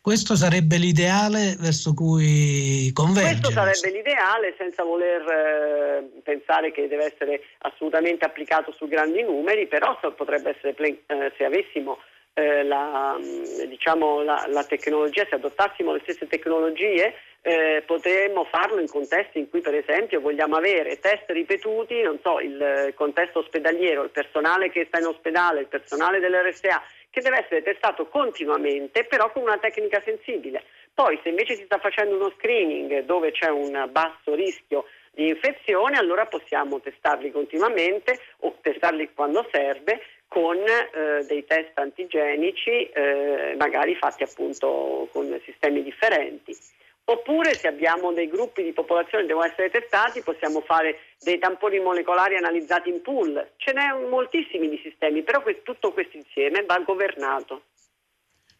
Questo 0.00 0.36
sarebbe 0.36 0.78
l'ideale 0.78 1.54
verso 1.60 1.92
cui 1.92 2.90
convergere. 2.94 3.40
Questo 3.40 3.50
sarebbe 3.50 3.96
l'ideale 3.96 4.54
senza 4.56 4.84
voler 4.84 5.20
eh, 5.20 6.20
pensare 6.22 6.72
che 6.72 6.88
deve 6.88 7.12
essere 7.12 7.42
assolutamente 7.58 8.24
applicato 8.24 8.72
su 8.72 8.88
grandi 8.88 9.22
numeri, 9.22 9.66
però 9.66 9.98
potrebbe 10.16 10.56
essere, 10.56 10.74
eh, 11.06 11.32
se 11.36 11.44
avessimo 11.44 11.98
eh, 12.34 12.64
la, 12.64 13.18
diciamo, 13.66 14.22
la, 14.22 14.44
la, 14.48 14.64
tecnologia, 14.64 15.26
se 15.28 15.34
adottassimo 15.34 15.92
le 15.92 16.00
stesse 16.02 16.26
tecnologie, 16.26 17.14
eh, 17.42 17.82
potremmo 17.84 18.44
farlo 18.44 18.80
in 18.80 18.88
contesti 18.88 19.38
in 19.38 19.50
cui 19.50 19.60
per 19.60 19.74
esempio 19.74 20.20
vogliamo 20.20 20.56
avere 20.56 20.98
test 21.00 21.24
ripetuti, 21.28 22.00
non 22.02 22.18
so, 22.22 22.40
il 22.40 22.92
contesto 22.94 23.40
ospedaliero, 23.40 24.04
il 24.04 24.10
personale 24.10 24.70
che 24.70 24.84
sta 24.86 24.98
in 24.98 25.06
ospedale, 25.06 25.60
il 25.60 25.66
personale 25.66 26.20
dell'RSA 26.20 26.82
che 27.10 27.20
deve 27.20 27.40
essere 27.40 27.62
testato 27.62 28.06
continuamente, 28.06 29.04
però 29.04 29.30
con 29.30 29.42
una 29.42 29.58
tecnica 29.58 30.00
sensibile. 30.02 30.64
Poi 30.94 31.18
se 31.22 31.28
invece 31.28 31.56
si 31.56 31.64
sta 31.64 31.78
facendo 31.78 32.16
uno 32.16 32.32
screening 32.38 33.00
dove 33.00 33.32
c'è 33.32 33.50
un 33.50 33.88
basso 33.90 34.34
rischio 34.34 34.86
di 35.10 35.28
infezione, 35.28 35.98
allora 35.98 36.26
possiamo 36.26 36.80
testarli 36.80 37.30
continuamente 37.30 38.18
o 38.40 38.56
testarli 38.62 39.10
quando 39.14 39.46
serve 39.50 40.00
con 40.32 40.56
eh, 40.56 41.26
dei 41.26 41.44
test 41.44 41.78
antigenici, 41.78 42.88
eh, 42.88 43.54
magari 43.58 43.94
fatti 43.94 44.22
appunto 44.22 45.06
con 45.12 45.38
sistemi 45.44 45.82
differenti. 45.82 46.56
Oppure 47.04 47.54
se 47.54 47.68
abbiamo 47.68 48.12
dei 48.12 48.28
gruppi 48.28 48.62
di 48.62 48.72
popolazione 48.72 49.24
che 49.24 49.28
devono 49.28 49.46
essere 49.46 49.68
testati 49.68 50.22
possiamo 50.22 50.62
fare 50.62 51.00
dei 51.20 51.38
tamponi 51.38 51.80
molecolari 51.80 52.36
analizzati 52.36 52.88
in 52.88 53.02
pool. 53.02 53.50
Ce 53.56 53.72
n'è 53.72 54.08
moltissimi 54.08 54.70
di 54.70 54.80
sistemi, 54.82 55.22
però 55.22 55.42
tutto 55.62 55.92
questo 55.92 56.16
insieme 56.16 56.64
va 56.64 56.78
governato. 56.78 57.64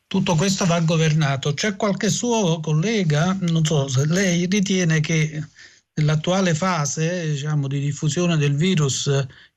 Tutto 0.06 0.34
questo 0.34 0.66
va 0.66 0.78
governato. 0.80 1.54
C'è 1.54 1.74
qualche 1.76 2.10
suo 2.10 2.60
collega, 2.60 3.34
non 3.48 3.64
so 3.64 3.88
se 3.88 4.04
lei 4.06 4.44
ritiene 4.44 5.00
che 5.00 5.40
nell'attuale 5.94 6.54
fase 6.54 7.30
diciamo, 7.30 7.68
di 7.68 7.78
diffusione 7.80 8.36
del 8.36 8.54
virus 8.54 9.06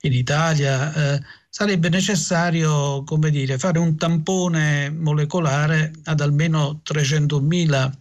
in 0.01 0.13
Italia 0.13 0.93
eh, 0.93 1.21
sarebbe 1.49 1.89
necessario 1.89 3.03
come 3.05 3.29
dire, 3.29 3.57
fare 3.57 3.79
un 3.79 3.97
tampone 3.97 4.89
molecolare 4.89 5.91
ad 6.05 6.19
almeno 6.19 6.81
300.000 6.85 7.91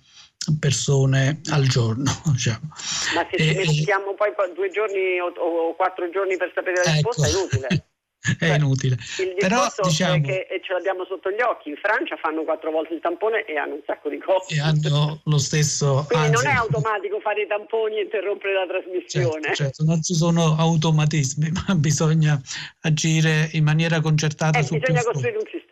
persone 0.59 1.40
al 1.51 1.66
giorno. 1.66 2.11
Diciamo. 2.27 2.68
Ma 3.14 3.27
se 3.31 3.37
ci 3.38 3.79
mettiamo 3.79 4.14
poi 4.14 4.33
due 4.55 4.70
giorni 4.70 5.18
o, 5.20 5.27
o, 5.27 5.75
quattro 5.77 6.11
giorni 6.11 6.37
per 6.37 6.53
sapere 6.55 6.83
la 6.85 6.92
risposta 6.92 7.27
ecco. 7.27 7.37
è 7.37 7.38
inutile. 7.38 7.87
è 8.38 8.48
Beh, 8.48 8.56
inutile. 8.56 8.96
Il 9.18 9.34
Però, 9.38 9.66
diciamo, 9.82 10.14
è 10.14 10.20
che 10.20 10.60
ce 10.62 10.72
l'abbiamo 10.72 11.04
sotto 11.04 11.30
gli 11.30 11.40
occhi. 11.42 11.68
In 11.68 11.76
Francia 11.76 12.16
fanno 12.16 12.42
quattro 12.42 12.70
volte 12.70 12.94
il 12.94 13.00
tampone 13.00 13.44
e 13.44 13.58
hanno 13.58 13.74
un 13.74 13.82
sacco 13.84 14.08
di 14.08 14.18
costi. 14.18 14.54
E 14.56 14.60
hanno 14.60 15.20
lo 15.24 15.38
stesso. 15.38 16.04
Quindi 16.08 16.28
anzi, 16.28 16.44
non 16.44 16.52
è 16.52 16.56
automatico 16.56 17.20
fare 17.20 17.42
i 17.42 17.46
tamponi 17.46 17.98
e 17.98 18.02
interrompere 18.02 18.54
la 18.54 18.66
trasmissione. 18.66 19.42
Certo, 19.42 19.62
certo, 19.62 19.84
non 19.84 20.02
ci 20.02 20.14
sono 20.14 20.56
automatismi, 20.56 21.52
ma 21.66 21.74
bisogna 21.74 22.40
agire 22.80 23.50
in 23.52 23.64
maniera 23.64 24.00
concertata. 24.00 24.58
Eh, 24.58 24.62
bisogna 24.62 25.02
costruire 25.02 25.37
un 25.37 25.44
sistema. 25.44 25.63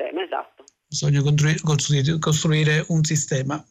Bisogna 0.93 1.23
costruire, 1.23 2.19
costruire 2.19 2.85
un 2.89 3.03
sistema. 3.03 3.65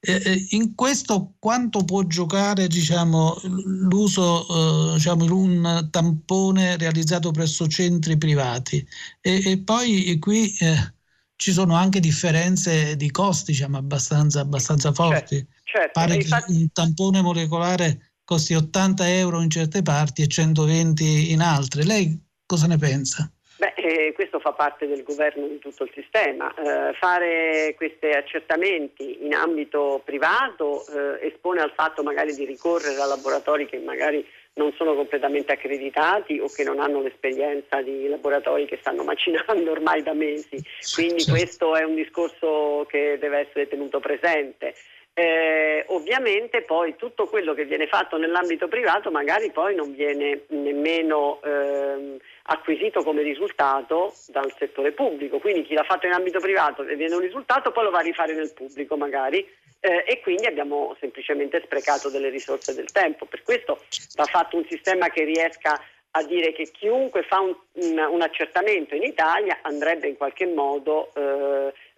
Eh, 0.00 0.46
in 0.50 0.74
questo 0.74 1.34
quanto 1.38 1.84
può 1.84 2.02
giocare 2.04 2.68
diciamo, 2.68 3.38
l'uso 3.44 4.92
eh, 4.92 4.94
diciamo, 4.94 5.24
un 5.34 5.88
tampone 5.90 6.78
realizzato 6.78 7.30
presso 7.32 7.66
centri 7.68 8.16
privati 8.16 8.86
e, 9.20 9.50
e 9.50 9.58
poi 9.58 10.18
qui 10.18 10.54
eh, 10.56 10.94
ci 11.36 11.52
sono 11.52 11.74
anche 11.74 12.00
differenze 12.00 12.96
di 12.96 13.10
costi 13.10 13.52
diciamo, 13.52 13.76
abbastanza, 13.76 14.40
abbastanza 14.40 14.90
forti. 14.90 15.36
Certo, 15.36 15.52
certo. 15.64 15.90
Pare 15.92 16.14
infatti... 16.14 16.52
che 16.52 16.58
un 16.58 16.72
tampone 16.72 17.20
molecolare 17.20 18.14
costi 18.24 18.54
80 18.54 19.06
euro 19.16 19.42
in 19.42 19.50
certe 19.50 19.82
parti 19.82 20.22
e 20.22 20.28
120 20.28 21.30
in 21.30 21.42
altre. 21.42 21.84
Lei 21.84 22.18
cosa 22.46 22.66
ne 22.66 22.78
pensa? 22.78 23.30
Beh, 23.64 23.72
eh, 23.76 24.12
questo 24.12 24.40
fa 24.40 24.52
parte 24.52 24.86
del 24.86 25.02
governo 25.02 25.46
di 25.46 25.58
tutto 25.58 25.84
il 25.84 25.90
sistema. 25.94 26.52
Eh, 26.52 26.92
fare 26.98 27.72
questi 27.76 28.08
accertamenti 28.08 29.24
in 29.24 29.32
ambito 29.32 30.02
privato 30.04 30.84
eh, 30.86 31.26
espone 31.28 31.62
al 31.62 31.72
fatto 31.74 32.02
magari 32.02 32.34
di 32.34 32.44
ricorrere 32.44 33.00
a 33.00 33.06
laboratori 33.06 33.64
che 33.64 33.78
magari 33.78 34.26
non 34.56 34.70
sono 34.76 34.94
completamente 34.94 35.52
accreditati 35.52 36.38
o 36.40 36.48
che 36.48 36.62
non 36.62 36.78
hanno 36.78 37.00
l'esperienza 37.00 37.80
di 37.80 38.06
laboratori 38.06 38.66
che 38.66 38.76
stanno 38.80 39.02
macinando 39.04 39.70
ormai 39.70 40.02
da 40.02 40.12
mesi. 40.12 40.62
Quindi 40.94 41.22
certo. 41.22 41.30
questo 41.30 41.74
è 41.74 41.84
un 41.84 41.94
discorso 41.94 42.84
che 42.86 43.16
deve 43.18 43.38
essere 43.48 43.66
tenuto 43.66 43.98
presente. 43.98 44.74
Eh, 45.16 45.84
ovviamente 45.90 46.62
poi 46.62 46.96
tutto 46.96 47.26
quello 47.26 47.54
che 47.54 47.66
viene 47.66 47.86
fatto 47.86 48.16
nell'ambito 48.16 48.66
privato 48.66 49.12
magari 49.12 49.52
poi 49.52 49.72
non 49.72 49.94
viene 49.94 50.40
nemmeno 50.48 51.40
ehm, 51.40 52.16
acquisito 52.46 53.04
come 53.04 53.22
risultato 53.22 54.12
dal 54.26 54.52
settore 54.58 54.90
pubblico, 54.90 55.38
quindi 55.38 55.62
chi 55.62 55.74
l'ha 55.74 55.84
fatto 55.84 56.06
in 56.06 56.14
ambito 56.14 56.40
privato 56.40 56.82
e 56.82 56.96
viene 56.96 57.14
un 57.14 57.20
risultato 57.20 57.70
poi 57.70 57.84
lo 57.84 57.90
va 57.90 57.98
a 57.98 58.02
rifare 58.02 58.34
nel 58.34 58.52
pubblico 58.54 58.96
magari 58.96 59.48
eh, 59.78 60.02
e 60.04 60.20
quindi 60.20 60.46
abbiamo 60.46 60.96
semplicemente 60.98 61.62
sprecato 61.64 62.10
delle 62.10 62.30
risorse 62.30 62.74
del 62.74 62.90
tempo. 62.90 63.26
Per 63.26 63.44
questo 63.44 63.84
va 64.16 64.24
fatto 64.24 64.56
un 64.56 64.64
sistema 64.68 65.10
che 65.10 65.22
riesca 65.22 65.80
a 66.10 66.22
dire 66.24 66.52
che 66.52 66.70
chiunque 66.72 67.22
fa 67.22 67.38
un, 67.38 67.54
un, 67.74 67.98
un 67.98 68.20
accertamento 68.20 68.96
in 68.96 69.04
Italia 69.04 69.58
andrebbe 69.62 70.08
in 70.08 70.16
qualche 70.16 70.46
modo 70.46 71.12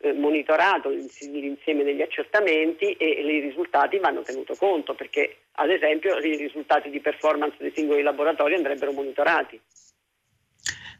eh, 0.01 0.13
monitorato 0.13 0.91
l'insieme 0.91 1.85
degli 1.85 2.03
accertamenti 2.03 2.93
e, 2.93 3.17
e 3.19 3.37
i 3.37 3.41
risultati 3.41 3.99
vanno 3.99 4.23
tenuto 4.23 4.55
conto 4.55 4.95
perché 4.95 5.39
ad 5.53 5.71
esempio 5.71 6.19
i 6.19 6.37
risultati 6.37 6.91
di 6.91 7.01
performance 7.01 7.57
dei 7.59 7.73
singoli 7.75 8.03
laboratori 8.03 8.55
andrebbero 8.55 8.93
monitorati. 8.93 9.61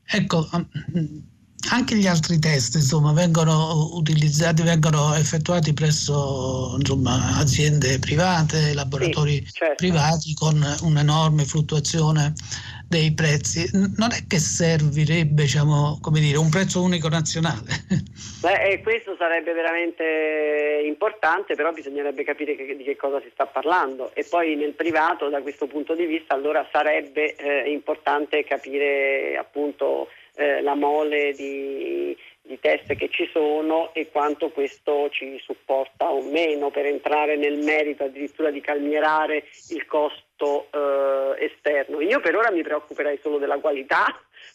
Ecco, 0.09 0.47
anche 1.71 1.97
gli 1.97 2.07
altri 2.07 2.39
test 2.39 2.77
insomma, 2.77 3.13
vengono 3.13 3.91
utilizzati, 3.95 4.63
vengono 4.63 5.15
effettuati 5.15 5.73
presso 5.73 6.77
insomma, 6.79 7.37
aziende 7.37 7.99
private, 7.99 8.73
laboratori 8.73 9.45
sì, 9.45 9.53
certo. 9.53 9.75
privati 9.75 10.33
con 10.35 10.65
un'enorme 10.83 11.45
fluttuazione 11.45 12.33
dei 12.89 13.13
prezzi. 13.13 13.69
Non 13.73 14.13
è 14.13 14.27
che 14.27 14.39
servirebbe 14.39 15.43
diciamo, 15.43 15.99
dire, 16.13 16.39
un 16.39 16.51
prezzo 16.51 16.83
unico 16.83 17.09
nazionale? 17.09 17.67
Beh, 18.41 18.81
questo 18.83 19.17
sarebbe 19.19 19.53
veramente 19.53 20.83
importante, 20.85 21.55
però 21.55 21.73
bisognerebbe 21.73 22.23
capire 22.25 22.55
che, 22.55 22.77
di 22.77 22.85
che 22.85 22.97
cosa 22.97 23.21
si 23.21 23.31
sta 23.33 23.47
parlando 23.47 24.15
e 24.15 24.25
poi 24.25 24.55
nel 24.55 24.73
privato 24.73 25.29
da 25.29 25.43
questo 25.43 25.67
punto 25.67 25.95
di 25.95 26.07
vista 26.07 26.35
allora 26.35 26.67
sarebbe 26.71 27.35
eh, 27.35 27.71
importante 27.71 28.45
capire 28.45 29.37
appunto 29.37 30.09
eh, 30.37 30.61
la 30.63 30.75
mole 30.75 31.33
di, 31.33 32.17
di 32.47 32.59
test 32.61 32.95
che 32.95 33.09
ci 33.11 33.29
sono 33.33 33.93
e 33.93 34.11
quanto 34.11 34.51
questo 34.51 35.09
ci 35.11 35.39
supporta 35.43 36.11
o 36.11 36.23
meno 36.23 36.71
per 36.71 36.87
entrare 36.87 37.37
nel 37.37 37.59
merito 37.59 38.05
addirittura 38.05 38.51
di 38.51 38.61
calmierare 38.61 39.45
il 39.71 39.85
costo 39.87 40.69
eh, 40.71 41.45
esterno. 41.45 42.01
Io 42.01 42.21
per 42.21 42.37
ora 42.37 42.51
mi 42.51 42.63
preoccuperei 42.63 43.19
solo 43.21 43.39
della 43.39 43.59
qualità 43.59 44.05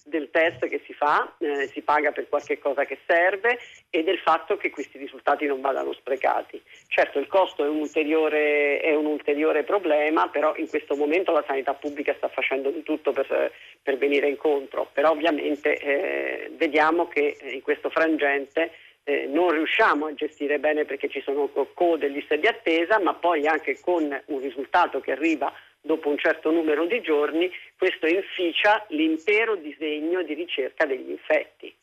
del 0.03 0.29
test 0.31 0.67
che 0.67 0.81
si 0.85 0.93
fa, 0.93 1.35
eh, 1.39 1.67
si 1.67 1.81
paga 1.81 2.11
per 2.11 2.27
qualche 2.29 2.59
cosa 2.59 2.85
che 2.85 2.99
serve 3.05 3.59
e 3.89 4.03
del 4.03 4.19
fatto 4.19 4.57
che 4.57 4.69
questi 4.69 4.97
risultati 4.97 5.45
non 5.45 5.61
vadano 5.61 5.93
sprecati. 5.93 6.61
Certo 6.87 7.19
il 7.19 7.27
costo 7.27 7.63
è 7.63 7.67
un 7.67 7.79
ulteriore, 7.79 8.79
è 8.79 8.93
un 8.95 9.05
ulteriore 9.05 9.63
problema, 9.63 10.29
però 10.29 10.55
in 10.55 10.67
questo 10.67 10.95
momento 10.95 11.31
la 11.31 11.43
sanità 11.45 11.73
pubblica 11.73 12.13
sta 12.15 12.29
facendo 12.29 12.69
di 12.69 12.83
tutto 12.83 13.11
per, 13.11 13.51
per 13.81 13.97
venire 13.97 14.27
incontro, 14.27 14.89
però 14.91 15.11
ovviamente 15.11 15.77
eh, 15.77 16.51
vediamo 16.55 17.07
che 17.07 17.37
in 17.41 17.61
questo 17.61 17.89
frangente 17.89 18.71
eh, 19.03 19.25
non 19.27 19.51
riusciamo 19.51 20.05
a 20.05 20.13
gestire 20.13 20.59
bene 20.59 20.85
perché 20.85 21.09
ci 21.09 21.21
sono 21.21 21.49
code, 21.73 22.07
liste 22.07 22.39
di 22.39 22.47
attesa, 22.47 22.99
ma 22.99 23.13
poi 23.13 23.47
anche 23.47 23.79
con 23.79 24.21
un 24.25 24.39
risultato 24.39 24.99
che 24.99 25.11
arriva 25.11 25.51
dopo 25.81 26.09
un 26.09 26.17
certo 26.17 26.51
numero 26.51 26.85
di 26.85 27.01
giorni, 27.01 27.49
questo 27.77 28.05
inficia 28.07 28.85
l'intero 28.89 29.55
disegno 29.55 30.21
di 30.23 30.33
ricerca 30.33 30.85
degli 30.85 31.09
infetti. 31.09 31.75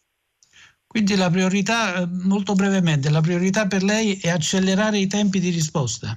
Quindi 0.87 1.17
la 1.17 1.29
priorità, 1.29 2.01
eh, 2.01 2.07
molto 2.25 2.55
brevemente, 2.55 3.11
la 3.11 3.21
priorità 3.21 3.67
per 3.67 3.83
lei 3.83 4.19
è 4.23 4.31
accelerare 4.31 4.97
i 4.97 5.07
tempi 5.07 5.39
di 5.39 5.51
risposta? 5.51 6.17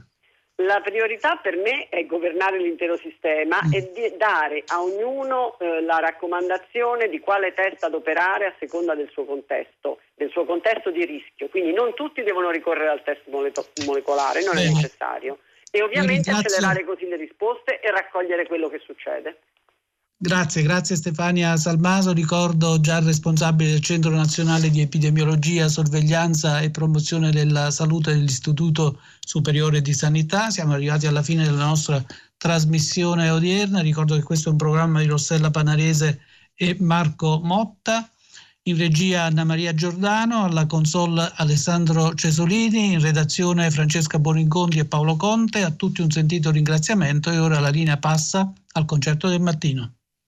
La 0.63 0.79
priorità 0.79 1.37
per 1.37 1.57
me 1.57 1.89
è 1.89 2.05
governare 2.05 2.57
l'intero 2.57 2.95
sistema 2.95 3.59
mm. 3.65 3.73
e 3.73 4.15
dare 4.15 4.63
a 4.67 4.81
ognuno 4.81 5.57
eh, 5.59 5.81
la 5.81 5.97
raccomandazione 5.99 7.09
di 7.09 7.19
quale 7.19 7.53
test 7.53 7.83
adoperare 7.83 8.45
a 8.45 8.55
seconda 8.59 8.95
del 8.95 9.09
suo 9.11 9.25
contesto, 9.25 9.99
del 10.13 10.29
suo 10.29 10.45
contesto 10.45 10.91
di 10.91 11.03
rischio. 11.03 11.49
Quindi 11.49 11.73
non 11.73 11.93
tutti 11.93 12.21
devono 12.21 12.49
ricorrere 12.51 12.89
al 12.89 13.03
test 13.03 13.23
molecolare, 13.27 14.43
non 14.43 14.53
Bene. 14.53 14.69
è 14.69 14.73
necessario 14.73 15.39
e 15.71 15.81
ovviamente 15.81 16.29
accelerare 16.29 16.85
così 16.85 17.07
le 17.07 17.15
risposte 17.15 17.79
e 17.79 17.89
raccogliere 17.89 18.45
quello 18.45 18.69
che 18.69 18.81
succede. 18.85 19.39
Grazie, 20.23 20.61
grazie 20.61 20.95
Stefania 20.95 21.57
Salmaso, 21.57 22.13
ricordo 22.13 22.79
già 22.79 22.99
responsabile 22.99 23.71
del 23.71 23.81
Centro 23.81 24.11
Nazionale 24.11 24.69
di 24.69 24.79
Epidemiologia, 24.79 25.67
Sorveglianza 25.67 26.59
e 26.59 26.69
Promozione 26.69 27.31
della 27.31 27.71
Salute 27.71 28.11
dell'Istituto 28.11 29.01
Superiore 29.19 29.81
di 29.81 29.93
Sanità. 29.93 30.51
Siamo 30.51 30.73
arrivati 30.73 31.07
alla 31.07 31.23
fine 31.23 31.43
della 31.43 31.65
nostra 31.65 31.99
trasmissione 32.37 33.31
odierna, 33.31 33.81
ricordo 33.81 34.15
che 34.15 34.21
questo 34.21 34.49
è 34.49 34.51
un 34.51 34.59
programma 34.59 34.99
di 34.99 35.07
Rossella 35.07 35.49
Panarese 35.49 36.21
e 36.53 36.75
Marco 36.79 37.39
Motta 37.43 38.07
in 38.63 38.77
regia 38.77 39.23
Anna 39.23 39.43
Maria 39.43 39.73
Giordano, 39.73 40.43
alla 40.43 40.67
console 40.67 41.31
Alessandro 41.37 42.13
Cesolini, 42.13 42.93
in 42.93 43.01
redazione 43.01 43.71
Francesca 43.71 44.19
Bonincontri 44.19 44.79
e 44.79 44.85
Paolo 44.85 45.15
Conte, 45.15 45.63
a 45.63 45.71
tutti 45.71 46.01
un 46.01 46.11
sentito 46.11 46.51
ringraziamento 46.51 47.31
e 47.31 47.39
ora 47.39 47.59
la 47.59 47.69
linea 47.69 47.97
passa 47.97 48.53
al 48.73 48.85
concerto 48.85 49.27
del 49.29 49.41
mattino. 49.41 50.00